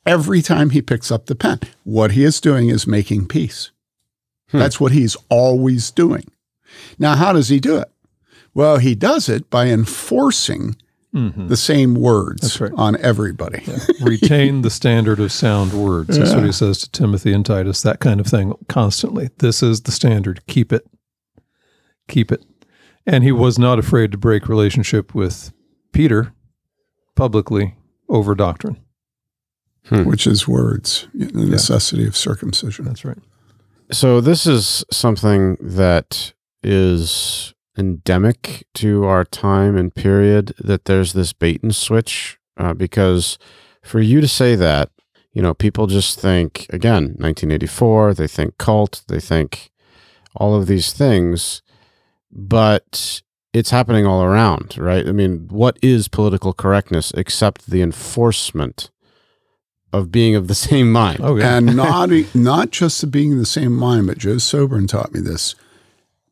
[0.07, 1.61] every time he picks up the pen?
[1.85, 3.71] What he is doing is making peace.
[4.51, 4.59] Hmm.
[4.59, 6.25] That's what he's always doing.
[6.99, 7.89] Now, how does he do it?
[8.55, 10.77] Well, he does it by enforcing
[11.15, 11.49] Mm-hmm.
[11.49, 12.71] the same words right.
[12.77, 13.65] on everybody.
[14.03, 16.19] Retain the standard of sound words.
[16.19, 19.31] That's what he says to Timothy and Titus, that kind of thing constantly.
[19.39, 20.47] This is the standard.
[20.47, 20.87] Keep it.
[22.09, 22.45] Keep it.
[23.07, 25.51] And he was not afraid to break relationship with
[25.93, 26.35] Peter
[27.15, 27.75] publicly
[28.11, 28.79] over doctrine.
[29.89, 30.05] Hmm.
[30.05, 32.85] which is words, the necessity of circumcision.
[32.85, 33.17] That's right.
[33.91, 41.33] So this is something that is endemic to our time and period that there's this
[41.33, 43.39] bait and switch uh, because
[43.83, 44.91] for you to say that
[45.33, 49.71] you know people just think again 1984 they think cult they think
[50.35, 51.63] all of these things
[52.33, 55.07] but it's happening all around right?
[55.07, 58.91] I mean what is political correctness except the enforcement
[59.93, 61.21] of being of the same mind?
[61.23, 61.57] Oh, yeah.
[61.57, 65.21] And not not just the being in the same mind, but Joe Sobran taught me
[65.21, 65.55] this: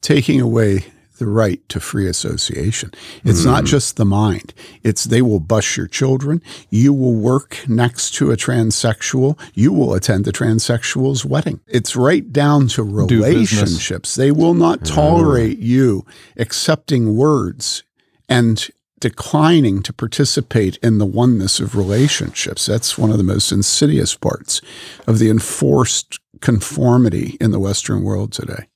[0.00, 0.86] taking away
[1.18, 2.92] the right to free association.
[3.24, 3.66] It's not hmm.
[3.66, 6.42] just the mind; it's they will bus your children.
[6.70, 9.38] You will work next to a transsexual.
[9.54, 11.60] You will attend the transsexual's wedding.
[11.66, 14.14] It's right down to relationships.
[14.14, 16.04] They will not tolerate you
[16.36, 17.82] accepting words
[18.28, 22.66] and declining to participate in the oneness of relationships.
[22.66, 24.60] That's one of the most insidious parts
[25.06, 28.66] of the enforced conformity in the Western world today.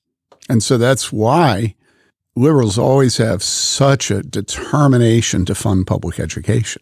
[0.47, 1.75] And so that's why
[2.35, 6.81] liberals always have such a determination to fund public education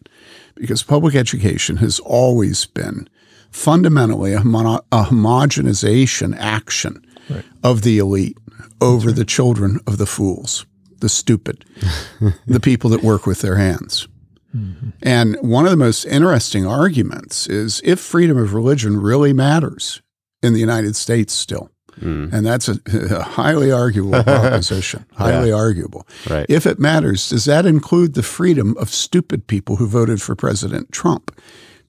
[0.54, 3.08] because public education has always been
[3.50, 7.44] fundamentally a, mono- a homogenization action Right.
[7.62, 8.36] of the elite
[8.80, 10.66] over the children of the fools,
[11.00, 11.64] the stupid,
[12.46, 14.08] the people that work with their hands.
[14.56, 14.88] Mm-hmm.
[15.02, 20.02] And one of the most interesting arguments is if freedom of religion really matters
[20.42, 21.70] in the United States still.
[22.00, 26.06] And that's a, a highly arguable proposition, highly arguable.
[26.28, 26.46] Right.
[26.48, 30.92] If it matters, does that include the freedom of stupid people who voted for President
[30.92, 31.30] Trump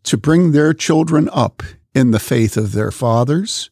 [0.03, 1.63] to bring their children up
[1.95, 3.69] in the faith of their fathers?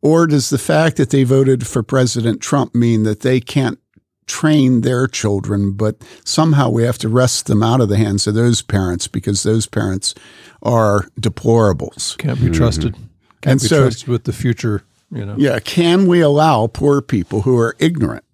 [0.00, 3.78] Or does the fact that they voted for President Trump mean that they can't
[4.26, 8.34] train their children, but somehow we have to wrest them out of the hands of
[8.34, 10.14] those parents because those parents
[10.62, 12.16] are deplorables?
[12.18, 12.94] Can't be trusted.
[12.94, 13.50] Can't Mm-hmm.
[13.50, 14.84] And be so- trusted with the future.
[15.12, 15.34] You know.
[15.36, 15.58] Yeah.
[15.60, 18.24] Can we allow poor people who are ignorant?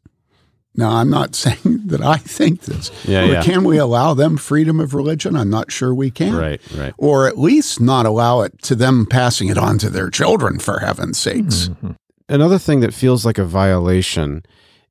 [0.74, 3.42] Now, I'm not saying that I think this, Yeah, but yeah.
[3.42, 5.34] can we allow them freedom of religion?
[5.34, 6.34] I'm not sure we can.
[6.36, 6.94] Right, right.
[6.96, 10.78] Or at least not allow it to them passing it on to their children, for
[10.78, 11.68] heaven's sakes.
[11.68, 11.90] Mm-hmm.
[12.28, 14.44] Another thing that feels like a violation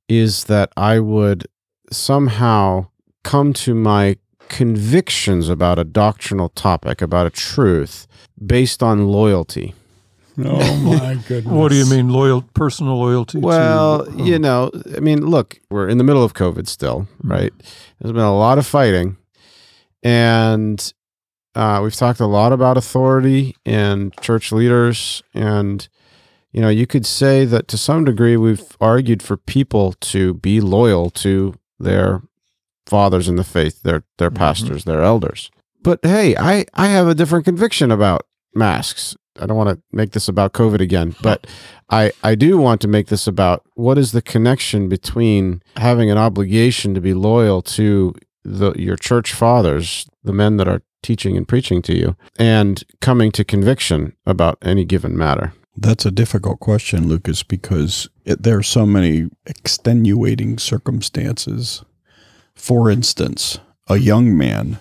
[0.10, 1.48] is that I would
[1.92, 2.88] somehow
[3.24, 4.18] come to my
[4.50, 8.08] convictions about a doctrinal topic, about a truth,
[8.46, 9.74] based on loyalty.
[10.40, 11.52] Oh, my goodness.
[11.52, 13.40] What do you mean loyal personal loyalty?
[13.40, 17.54] Well, to, you know, I mean, look, we're in the middle of COVID still, right?
[18.00, 19.18] There's been a lot of fighting,
[20.04, 20.94] and
[21.56, 25.88] uh, we've talked a lot about authority and church leaders, and
[26.52, 30.62] you know, you could say that to some degree we've argued for people to be
[30.62, 32.22] loyal to their
[32.86, 35.52] fathers in the faith, their their pastors, their elders.
[35.82, 39.16] But hey, I I have a different conviction about masks.
[39.40, 41.48] I don't want to make this about COVID again, but
[41.90, 46.18] I, I do want to make this about what is the connection between having an
[46.18, 48.14] obligation to be loyal to
[48.44, 53.32] the, your church fathers, the men that are teaching and preaching to you, and coming
[53.32, 55.54] to conviction about any given matter.
[55.76, 61.84] That's a difficult question, Lucas, because it, there are so many extenuating circumstances.
[62.56, 64.80] For instance, a young man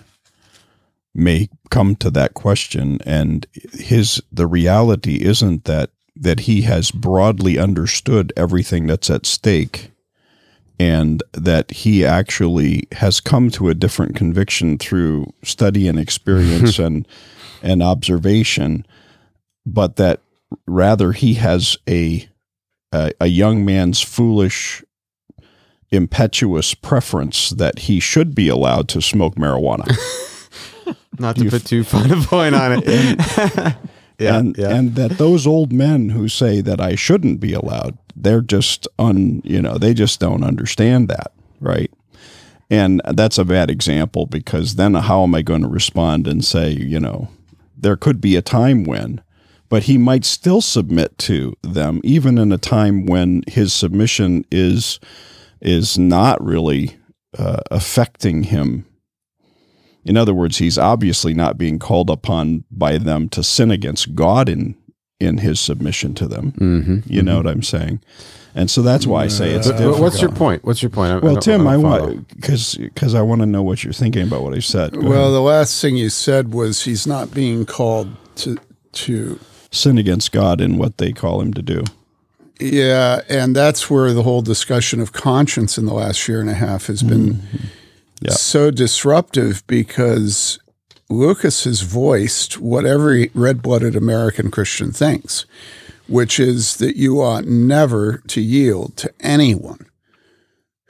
[1.17, 2.99] may come to that question.
[3.05, 9.91] And his the reality isn't that that he has broadly understood everything that's at stake
[10.79, 17.07] and that he actually has come to a different conviction through study and experience and
[17.61, 18.85] and observation
[19.65, 20.21] but that
[20.65, 22.27] rather he has a
[22.93, 24.83] a, a young man's foolish
[25.89, 29.87] impetuous preference that he should be allowed to smoke marijuana
[31.19, 32.85] Not to put too fine a point on it.
[34.19, 34.69] yeah, and yeah.
[34.69, 39.41] and that those old men who say that I shouldn't be allowed, they're just un,
[39.43, 41.91] you know, they just don't understand that, right?
[42.69, 46.71] And that's a bad example because then how am I going to respond and say,
[46.71, 47.29] you know,
[47.77, 49.21] there could be a time when,
[49.69, 54.99] but he might still submit to them even in a time when his submission is
[55.61, 56.97] is not really
[57.37, 58.85] uh, affecting him
[60.07, 64.49] in other words, he's obviously not being called upon by them to sin against God
[64.49, 64.75] in
[65.19, 66.51] in his submission to them.
[66.53, 66.97] mm-hmm.
[67.05, 67.99] You know what I'm saying?
[68.53, 70.01] And so that's why I say it's But, difficult.
[70.01, 70.63] what's your point?
[70.63, 71.11] What's your point?
[71.11, 73.93] I- I Well, don't- Tim, I, want because because I want to know what you're
[73.93, 74.93] thinking about what I said.
[74.93, 75.33] Go Well, ahead.
[75.33, 78.57] the last thing you said was he's not being called to
[78.93, 79.39] to
[79.71, 81.83] sin against God in what they call him to do.
[82.59, 86.53] yeah, and that's where the whole discussion of conscience in the last year and a
[86.55, 87.41] half has been
[88.21, 88.31] Yeah.
[88.31, 90.59] so disruptive because
[91.09, 95.45] Lucas has voiced what every red-blooded American Christian thinks,
[96.07, 99.87] which is that you ought never to yield to anyone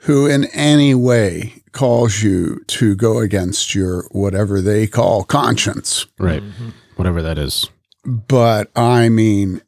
[0.02, 6.06] who in any way calls you to go against your whatever they call conscience.
[6.18, 6.70] right, mm-hmm.
[6.96, 7.68] whatever that is.
[8.04, 9.60] But I mean,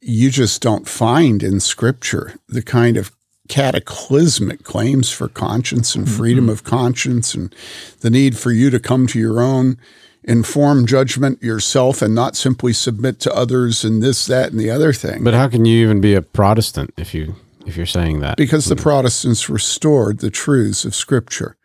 [0.00, 3.14] you just don't find in scripture the kind of
[3.48, 6.16] cataclysmic claims for conscience and mm-hmm.
[6.16, 7.54] freedom of conscience and
[8.00, 9.76] the need for you to come to your own
[10.24, 14.92] informed judgment yourself and not simply submit to others and this, that, and the other
[14.92, 15.22] thing.
[15.22, 17.36] But how can you even be a Protestant if you
[17.66, 18.36] if you're saying that?
[18.36, 18.82] because the hmm.
[18.82, 21.56] Protestants restored the truths of Scripture.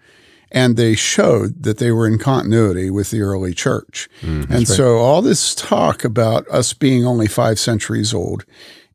[0.51, 4.09] And they showed that they were in continuity with the early church.
[4.21, 8.45] Hmm, and so all this talk about us being only five centuries old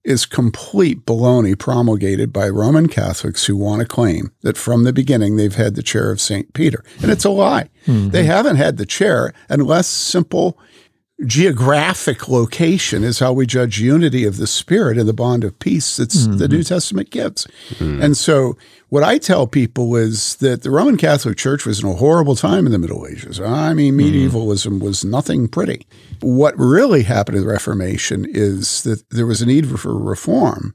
[0.04, 5.36] is complete baloney promulgated by Roman Catholics who want to claim that from the beginning
[5.36, 6.52] they've had the chair of St.
[6.52, 6.84] Peter.
[7.02, 7.70] And it's a lie.
[7.86, 8.10] Hmm.
[8.10, 10.58] They haven't had the chair unless simple
[11.26, 15.96] geographic location is how we judge unity of the spirit and the bond of peace
[15.96, 16.56] that's the mm-hmm.
[16.56, 17.46] New Testament gives.
[17.74, 18.02] Mm.
[18.02, 18.56] And so
[18.88, 22.66] what I tell people is that the Roman Catholic Church was in a horrible time
[22.66, 23.40] in the Middle Ages.
[23.40, 23.98] I mean, mm.
[23.98, 25.86] medievalism was nothing pretty.
[26.20, 30.74] What really happened in the Reformation is that there was a need for reform.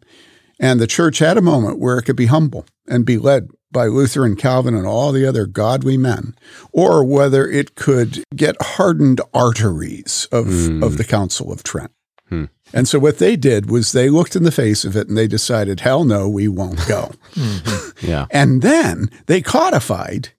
[0.60, 3.86] And the church had a moment where it could be humble and be led by
[3.86, 6.36] Luther and Calvin and all the other godly men,
[6.72, 10.84] or whether it could get hardened arteries of, hmm.
[10.84, 11.92] of the Council of Trent.
[12.30, 12.46] Hmm.
[12.74, 15.28] And so what they did was they looked in the face of it and they
[15.28, 17.12] decided, hell no, we won't go.
[17.34, 18.06] Mm-hmm.
[18.06, 18.26] Yeah.
[18.32, 20.30] and then they codified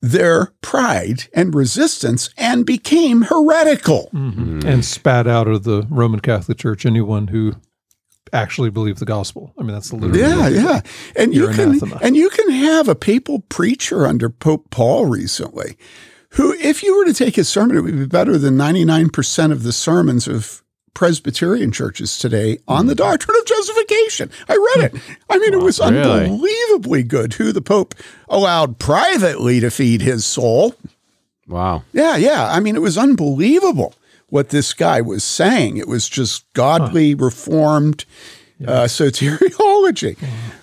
[0.00, 4.10] their pride and resistance and became heretical.
[4.12, 4.60] Mm-hmm.
[4.60, 4.64] Mm.
[4.64, 7.54] and spat out of the Roman Catholic Church anyone who
[8.32, 9.52] actually believe the gospel.
[9.58, 10.16] I mean, that's the literal.
[10.16, 10.80] Yeah, yeah.
[11.16, 11.98] And you can anathema.
[12.02, 15.76] and you can have a papal preacher under Pope Paul recently
[16.32, 19.62] who if you were to take his sermon it would be better than 99% of
[19.62, 20.62] the sermons of
[20.94, 22.98] Presbyterian churches today on the mm.
[22.98, 24.30] doctrine of justification.
[24.48, 25.02] I read it.
[25.30, 26.26] I mean, it was really?
[26.26, 27.94] unbelievably good who the Pope
[28.28, 30.74] allowed privately to feed his soul.
[31.48, 31.84] Wow.
[31.92, 32.50] Yeah, yeah.
[32.50, 33.94] I mean, it was unbelievable
[34.32, 35.76] what this guy was saying.
[35.76, 38.06] It was just godly, reformed
[38.66, 40.16] uh, soteriology.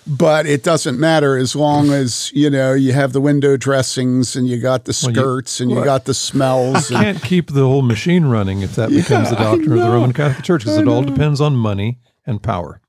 [0.08, 4.48] But it doesn't matter as long as, you know, you have the window dressings and
[4.48, 6.90] you got the you- skirts and you got the smells.
[6.90, 9.88] and, Can't keep the whole machine running if that becomes the doctrine of the.
[9.88, 12.80] Roman Catholic Church, because it all depends on money and power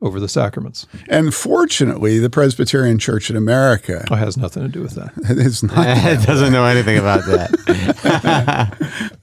[0.00, 0.88] over the sacraments.
[1.08, 5.12] and fortunately, the Presbyterian Church in America It has nothing to do with that.
[5.30, 5.76] is not.
[5.86, 7.52] it doesn't know anything about that.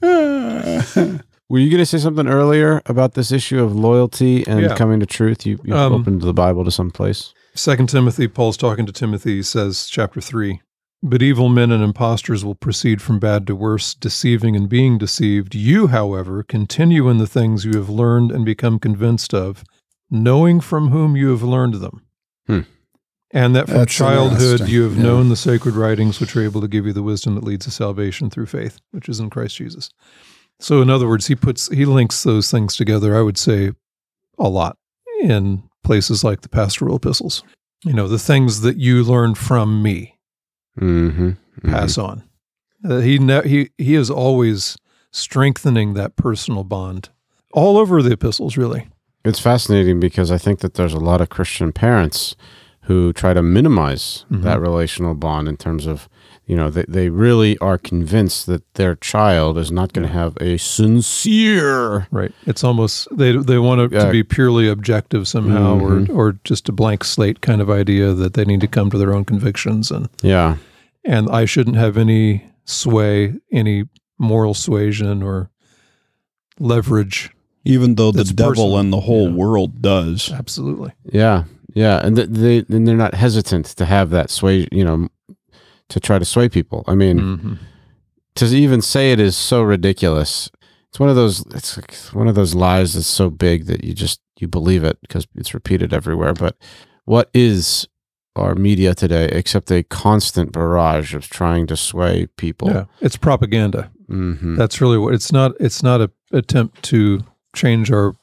[1.48, 4.76] Were you going to say something earlier about this issue of loyalty and Yeah.
[4.76, 5.44] coming to truth?
[5.44, 7.34] You, you Um, opened the Bible to some place.
[7.54, 10.60] Second Timothy, Paul's talking to Timothy, he says, chapter three,
[11.02, 15.56] but evil men and impostors will proceed from bad to worse, deceiving and being deceived.
[15.56, 19.64] You, however, continue in the things you have learned and become convinced of,
[20.08, 22.02] knowing from whom you have learned them.
[22.46, 22.60] Hmm.
[23.32, 25.02] And that from That's childhood you have Yeah.
[25.02, 27.70] known the sacred writings, which are able to give you the wisdom that leads to
[27.72, 29.90] salvation through faith, which is in Christ Jesus.
[30.60, 33.16] So, in other words, he puts he links those things together.
[33.16, 33.72] I would say
[34.38, 34.76] a lot
[35.22, 37.42] in places like the pastoral epistles.
[37.84, 40.18] You know, the things that you learn from me,
[40.80, 41.70] Mm-hmm.
[41.70, 42.22] pass on.
[42.88, 44.76] Uh, he ne- he he is always
[45.12, 47.10] strengthening that personal bond
[47.52, 48.56] all over the epistles.
[48.56, 48.88] Really,
[49.24, 52.36] It's fascinating because I think that there's a lot of Christian parents
[52.84, 54.42] who try to minimize Mhm.
[54.42, 56.08] that relational bond in terms of,
[56.50, 60.36] you know, they, they really are convinced that their child is not going to have
[60.40, 62.08] a sincere.
[62.10, 62.32] right?
[62.46, 64.06] It's almost they they want it Yeah.
[64.06, 66.08] to be purely objective somehow, Mhm.
[66.08, 68.98] or or just a blank slate kind of idea that they need to come to
[68.98, 70.56] their own convictions and Yeah.
[71.04, 73.84] and I shouldn't have any sway, any
[74.18, 75.50] moral suasion or
[76.58, 77.30] leverage.
[77.64, 79.34] Even though the devil personal, and the whole yeah.
[79.36, 80.32] world does.
[80.32, 80.92] Absolutely.
[81.12, 81.44] Yeah.
[81.74, 82.04] Yeah.
[82.04, 85.08] And th- they, and they're not hesitant to have that sway, you know,
[85.90, 86.82] to try to sway people.
[86.86, 87.58] I mean, Mhm.
[88.36, 90.50] to even say it is so ridiculous.
[90.88, 91.44] It's one of those.
[91.54, 94.98] It's like one of those lies that's so big that you just you believe it
[95.02, 96.32] because it's repeated everywhere.
[96.32, 96.56] But
[97.04, 97.86] what is
[98.36, 102.68] our media today except a constant barrage of trying to sway people?
[102.70, 103.90] Yeah, it's propaganda.
[104.08, 105.52] hmm That's really what it's not.
[105.60, 107.20] It's not a attempt to
[107.54, 108.14] change our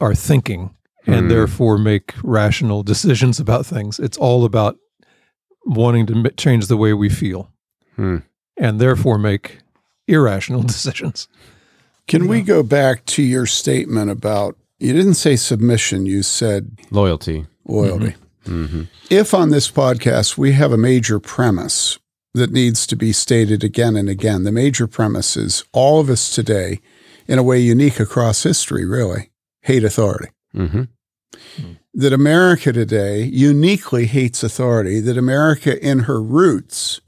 [0.00, 0.70] our thinking
[1.06, 1.28] and Hmm.
[1.28, 3.98] therefore make rational decisions about things.
[3.98, 4.76] It's all about
[5.66, 7.50] wanting to change the way we feel
[7.96, 8.18] Hmm.
[8.56, 9.58] and therefore make
[10.08, 11.28] irrational decisions.
[12.06, 17.46] Can we go back to your statement about you didn't say submission, you said Loyalty.
[17.66, 18.14] loyalty.
[18.44, 21.98] hmm If on this podcast we have a major premise
[22.34, 26.34] that needs to be stated again and again, the major premise is all of us
[26.34, 26.80] today,
[27.28, 29.30] in a way unique across history, really,
[29.62, 30.28] hate authority.
[30.52, 30.82] hmm
[31.96, 37.00] That America today uniquely hates authority, that America, in her roots,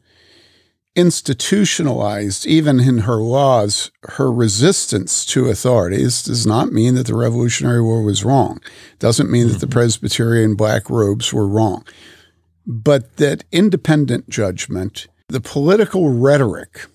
[0.97, 6.03] institutionalized, even in her laws, her resistance to authority.
[6.03, 8.61] This does not mean that the Revolutionary War was wrong.
[8.99, 9.78] Doesn't mean that the mm-hmm.
[9.78, 11.84] Presbyterian black robes were wrong.
[12.66, 16.87] But that independent judgment, the political rhetoric,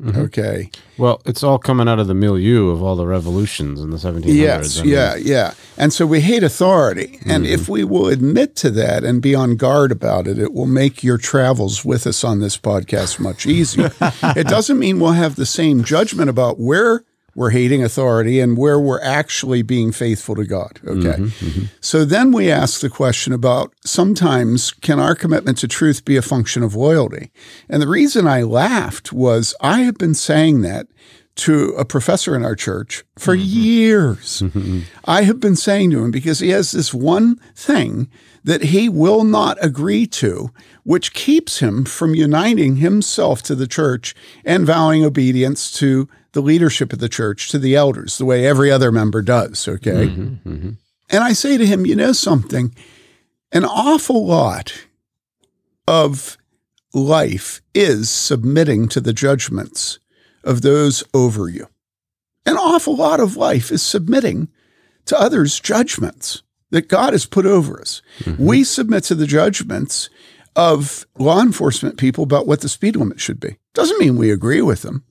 [0.00, 0.20] Mm-hmm.
[0.20, 3.96] okay, Well, it's all coming out of the milieu of all the revolutions in the
[3.96, 4.24] 1700s.
[4.26, 5.54] Yes, I mean, yeah, yeah.
[5.78, 7.18] And so we hate authority.
[7.24, 7.54] And mm-hmm.
[7.54, 11.02] if we will admit to that and be on guard about it, it will make
[11.02, 13.90] your travels with us on this podcast much easier.
[14.00, 17.02] it doesn't mean we'll have the same judgment about where
[17.36, 20.80] we're hating authority and where we're actually being faithful to God.
[20.86, 21.18] Okay.
[21.18, 21.64] Mm-hmm, mm-hmm.
[21.80, 26.22] So then we ask the question about sometimes can our commitment to truth be a
[26.22, 27.30] function of loyalty?
[27.68, 30.88] And the reason I laughed was I have been saying that
[31.36, 33.44] to a professor in our church for mm-hmm.
[33.46, 34.42] years.
[34.42, 34.80] Mm-hmm.
[35.04, 38.08] I have been saying to him because he has this one thing
[38.42, 40.50] that he will not agree to,
[40.82, 44.14] which keeps him from uniting himself to the church
[44.44, 48.70] and vowing obedience to the leadership of the church, to the elders, the way every
[48.70, 49.68] other member does.
[49.68, 50.08] Okay.
[50.08, 50.70] Mm-hmm.
[51.10, 52.74] And I say to him, you know something?
[53.52, 54.72] An awful lot
[55.86, 56.38] of
[56.94, 59.98] life is submitting to the judgments
[60.46, 61.68] of those over you.
[62.46, 64.48] An awful lot of life is submitting
[65.06, 68.02] to others' judgments that God has put over us.
[68.20, 68.44] Mm-hmm.
[68.44, 70.08] We submit to the judgments
[70.54, 73.56] of law enforcement people about what the speed limit should be.
[73.74, 75.04] Doesn't mean we agree with them,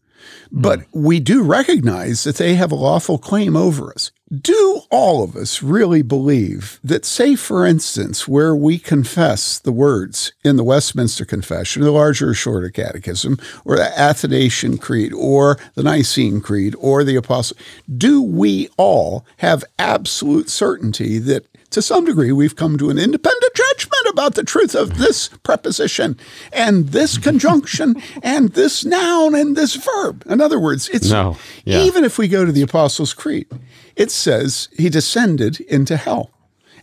[0.52, 0.86] but mm.
[0.94, 4.12] we do recognize that they have a lawful claim over us.
[4.42, 10.34] Do all of us really believe that, say, for instance, where we confess the words
[10.44, 15.84] in the Westminster Confession, the larger or shorter catechism, or the Athanasian Creed, or the
[15.84, 17.56] Nicene Creed, or the Apostle,
[17.96, 23.54] do we all have absolute certainty that to some degree, we've come to an independent
[23.54, 26.18] judgment about the truth of this preposition
[26.54, 30.24] and this conjunction and this noun and this verb.
[30.26, 31.38] In other words, it's No.
[31.66, 31.82] Yeah.
[31.82, 33.48] even if we go to the Apostles' Creed,
[33.96, 36.32] it says he descended into hell.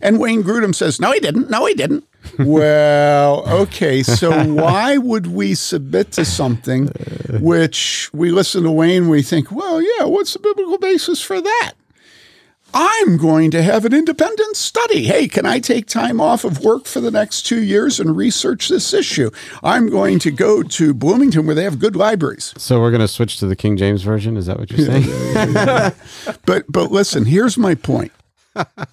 [0.01, 1.49] And Wayne Grudem says, no, he didn't.
[1.49, 2.05] No, he didn't.
[2.39, 4.03] well, okay.
[4.03, 6.87] So why would we submit to something
[7.39, 11.73] which we listen to Wayne, we think, well, yeah, what's the biblical basis for that?
[12.95, 15.03] I'm going to have an independent study.
[15.05, 18.69] Hey, can I take time off of work for the next two years and research
[18.69, 19.29] this issue?
[19.63, 22.53] I'm going to go to Bloomington where they have good libraries.
[22.57, 24.37] So we're going to switch to the King James version.
[24.37, 25.93] Is that what you're saying?
[26.45, 28.11] But but listen, here's my point.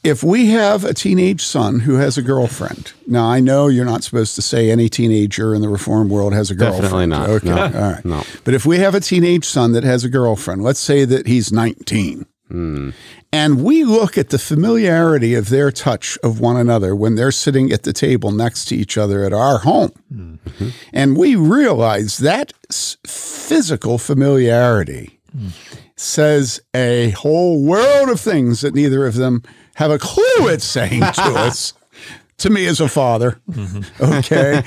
[0.02, 4.02] If we have a teenage son who has a girlfriend, now I know you're not
[4.02, 6.82] supposed to say any teenager in the reform world has a girlfriend.
[6.84, 7.28] Definitely not.
[7.28, 7.62] Okay, No.
[7.64, 8.04] all right.
[8.04, 8.22] No.
[8.44, 11.52] But if we have a teenage son that has a girlfriend, let's say that he's
[11.52, 17.32] 19, and we look at the familiarity of their touch of one another when they're
[17.32, 20.68] sitting at the table next to each other at our home, mm-hmm.
[20.92, 22.52] and we realize that
[23.06, 25.20] physical familiarity
[25.96, 29.42] says a whole world of things that neither of them
[29.74, 31.74] have a clue it's saying to us.
[32.38, 33.38] To me as a father.
[33.50, 34.02] Mm-hmm.
[34.02, 34.62] Okay.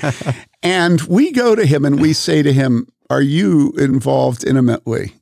[0.61, 5.13] and we go to him and we say to him, Are you involved intimately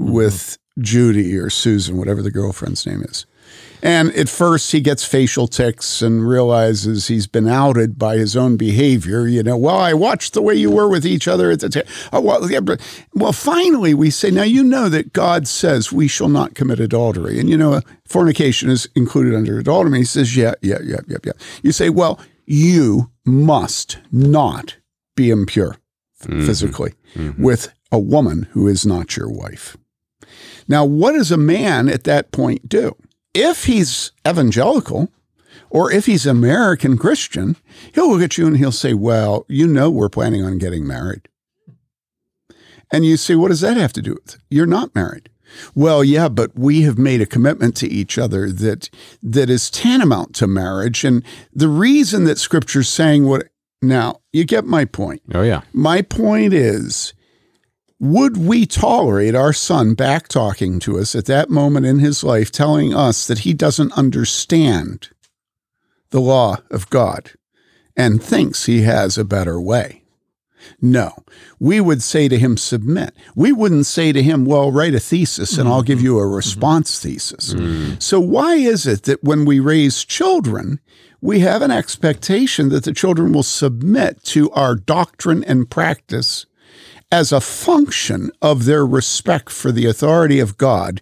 [0.00, 0.12] mm-hmm.
[0.12, 3.26] with Judy or Susan, whatever the girlfriend's name is?
[3.80, 8.56] And at first, he gets facial tics and realizes he's been outed by his own
[8.56, 9.28] behavior.
[9.28, 11.84] You know, well, I watched the way you were with each other at the time.
[12.12, 12.80] Oh, well, yeah, but,
[13.14, 17.38] well, finally, we say, now you know that God says we shall not commit adultery.
[17.38, 19.98] And, you know, uh, fornication is included under adultery.
[19.98, 21.32] He says, yeah, yeah, yeah, yeah, yeah.
[21.62, 24.76] You say, well, you must not
[25.14, 25.76] be impure
[26.22, 26.46] mm-hmm.
[26.46, 27.40] physically mm-hmm.
[27.40, 29.76] with a woman who is not your wife.
[30.68, 32.94] Now, what does a man at that point do?
[33.34, 35.10] If he's evangelical
[35.70, 37.56] or if he's American Christian,
[37.94, 41.28] he'll look at you and he'll say, Well, you know, we're planning on getting married.
[42.92, 44.40] And you say, What does that have to do with it?
[44.50, 45.30] You're not married.
[45.74, 48.90] Well, yeah, but we have made a commitment to each other that
[49.22, 51.04] that is tantamount to marriage.
[51.04, 53.48] And the reason that scripture's saying what
[53.80, 55.22] now, you get my point.
[55.34, 55.62] oh, yeah.
[55.72, 57.14] My point is,
[58.00, 62.52] would we tolerate our son back talking to us at that moment in his life,
[62.52, 65.08] telling us that he doesn't understand
[66.10, 67.32] the law of God
[67.96, 70.02] and thinks he has a better way?
[70.80, 71.12] No.
[71.58, 73.14] We would say to him, submit.
[73.34, 76.06] We wouldn't say to him, well, write a thesis and I'll give mm-hmm.
[76.06, 76.34] you a mm-hmm.
[76.34, 77.54] response thesis.
[77.54, 78.02] Mm.
[78.02, 80.80] So, why is it that when we raise children,
[81.20, 86.46] we have an expectation that the children will submit to our doctrine and practice
[87.10, 91.00] as a function of their respect for the authority of God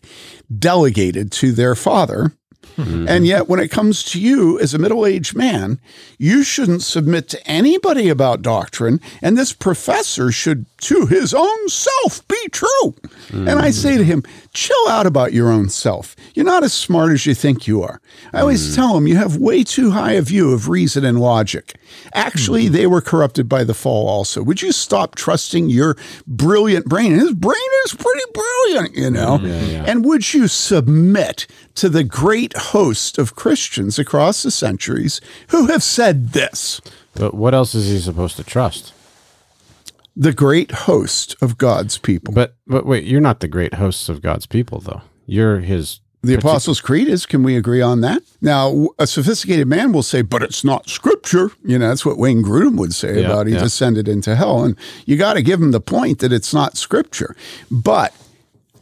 [0.58, 2.32] delegated to their father?
[2.76, 3.08] Hmm.
[3.08, 5.80] And yet, when it comes to you as a middle aged man,
[6.18, 12.26] you shouldn't submit to anybody about doctrine, and this professor should, to his own self,
[12.28, 12.94] be true.
[13.32, 16.14] And I say to him, chill out about your own self.
[16.34, 18.00] You're not as smart as you think you are.
[18.34, 18.74] I always hmm.
[18.74, 21.76] tell him you have way too high a view of reason and logic.
[22.14, 22.72] Actually, hmm.
[22.72, 24.42] they were corrupted by the fall also.
[24.42, 27.12] Would you stop trusting your brilliant brain?
[27.12, 29.38] His brain is pretty brilliant, you know?
[29.86, 35.82] And would you submit to the great host of Christians across the centuries who have
[35.82, 36.80] said this?
[37.14, 38.92] But what else is he supposed to trust?
[40.14, 42.32] The great host of God's people.
[42.32, 45.02] But but wait, you're not the great hosts of God's people, though.
[45.26, 46.00] You're his.
[46.22, 48.20] The Apostles' Creed is, can we agree on that?
[48.40, 51.52] Now, a sophisticated man will say, but it's not scripture.
[51.64, 53.62] You know, that's what Wayne Grudem would say Yeah, about he yeah.
[53.62, 54.64] descended into hell.
[54.64, 57.36] And you got to give him the point that it's not scripture.
[57.70, 58.12] But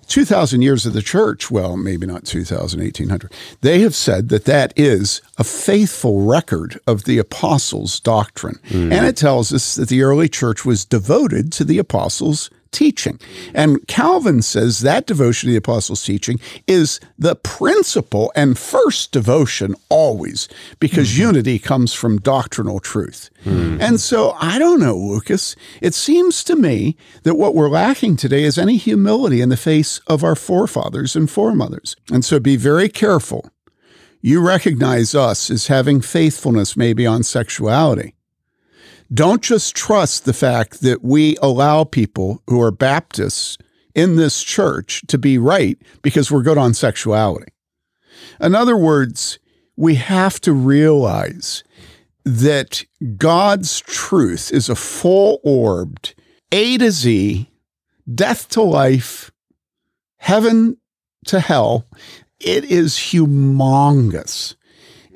[0.06, 4.72] 2,000 years of the church, well, maybe not 2,000, 1800, they have said that that
[4.76, 8.58] is a faithful record of the apostles' doctrine.
[8.68, 8.92] Mm.
[8.92, 13.18] And it tells us that the early church was devoted to the apostles' teaching.
[13.54, 19.74] And Calvin says that devotion to the apostles' teaching is the principal and first devotion
[19.88, 20.48] always,
[20.80, 21.22] because mm-hmm.
[21.22, 23.30] unity comes from doctrinal truth.
[23.44, 23.80] Mm-hmm.
[23.80, 25.56] And so I don't know, Lucas.
[25.80, 30.00] It seems to me that what we're lacking today is any humility in the face
[30.06, 31.96] of our forefathers and foremothers.
[32.12, 33.48] And so be very careful.
[34.20, 38.14] You recognize us as having faithfulness maybe on sexuality.
[39.14, 43.56] Don't just trust the fact that we allow people who are Baptists
[43.94, 47.52] in this church to be right because we're good on sexuality.
[48.40, 49.38] In other words,
[49.76, 51.62] we have to realize
[52.24, 52.84] that
[53.16, 56.14] God's truth is a full orbed
[56.50, 57.48] A to Z,
[58.12, 59.30] death to life,
[60.16, 60.78] heaven
[61.26, 61.86] to hell.
[62.40, 64.56] It is humongous.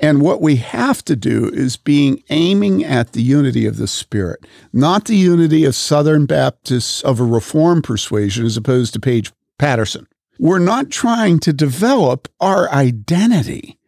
[0.01, 4.46] And what we have to do is being aiming at the unity of the Spirit,
[4.72, 10.07] not the unity of Southern Baptists of a Reformed persuasion as opposed to Paige Patterson.
[10.38, 13.78] We're not trying to develop our identity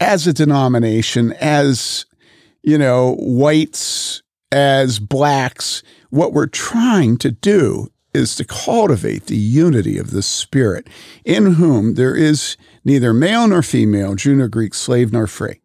[0.00, 2.04] as a denomination, as,
[2.62, 5.82] you know, whites, as blacks.
[6.10, 10.88] What we're trying to do is to cultivate the unity of the Spirit,
[11.24, 15.60] in whom there is neither male nor female, Jew nor Greek, slave nor free.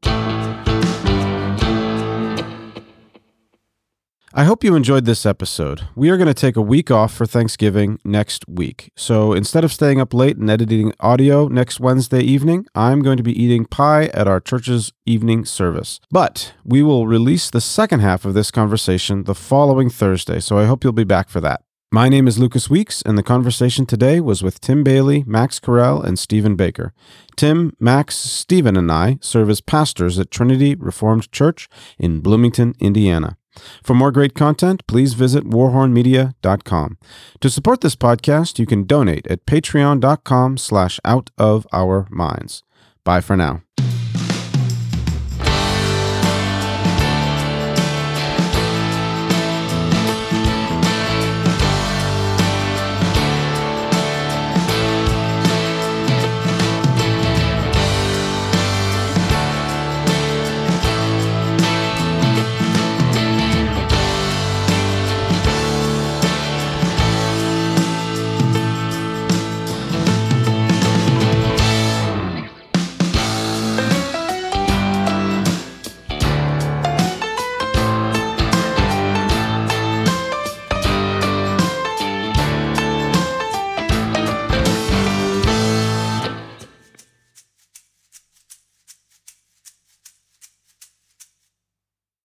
[4.31, 5.87] I hope you enjoyed this episode.
[5.95, 8.91] We are going to take a week off for Thanksgiving next week.
[8.95, 13.23] So instead of staying up late and editing audio next Wednesday evening, I'm going to
[13.23, 15.99] be eating pie at our church's evening service.
[16.11, 20.65] But we will release the second half of this conversation the following Thursday, so I
[20.65, 21.61] hope you'll be back for that.
[21.91, 26.03] My name is Lucas Weeks, and the conversation today was with Tim Bayly, Max Carell,
[26.03, 26.93] and Stephen Baker.
[27.35, 31.67] Tim, Max, Stephen, and I serve as pastors at Trinity Reformed Church
[31.97, 33.37] in Bloomington, Indiana.
[33.81, 36.97] For more great content, please visit warhornmedia.com.
[37.41, 42.61] To support this podcast, you can donate at patreon.com slash out of our minds.
[43.03, 43.63] Bye for now.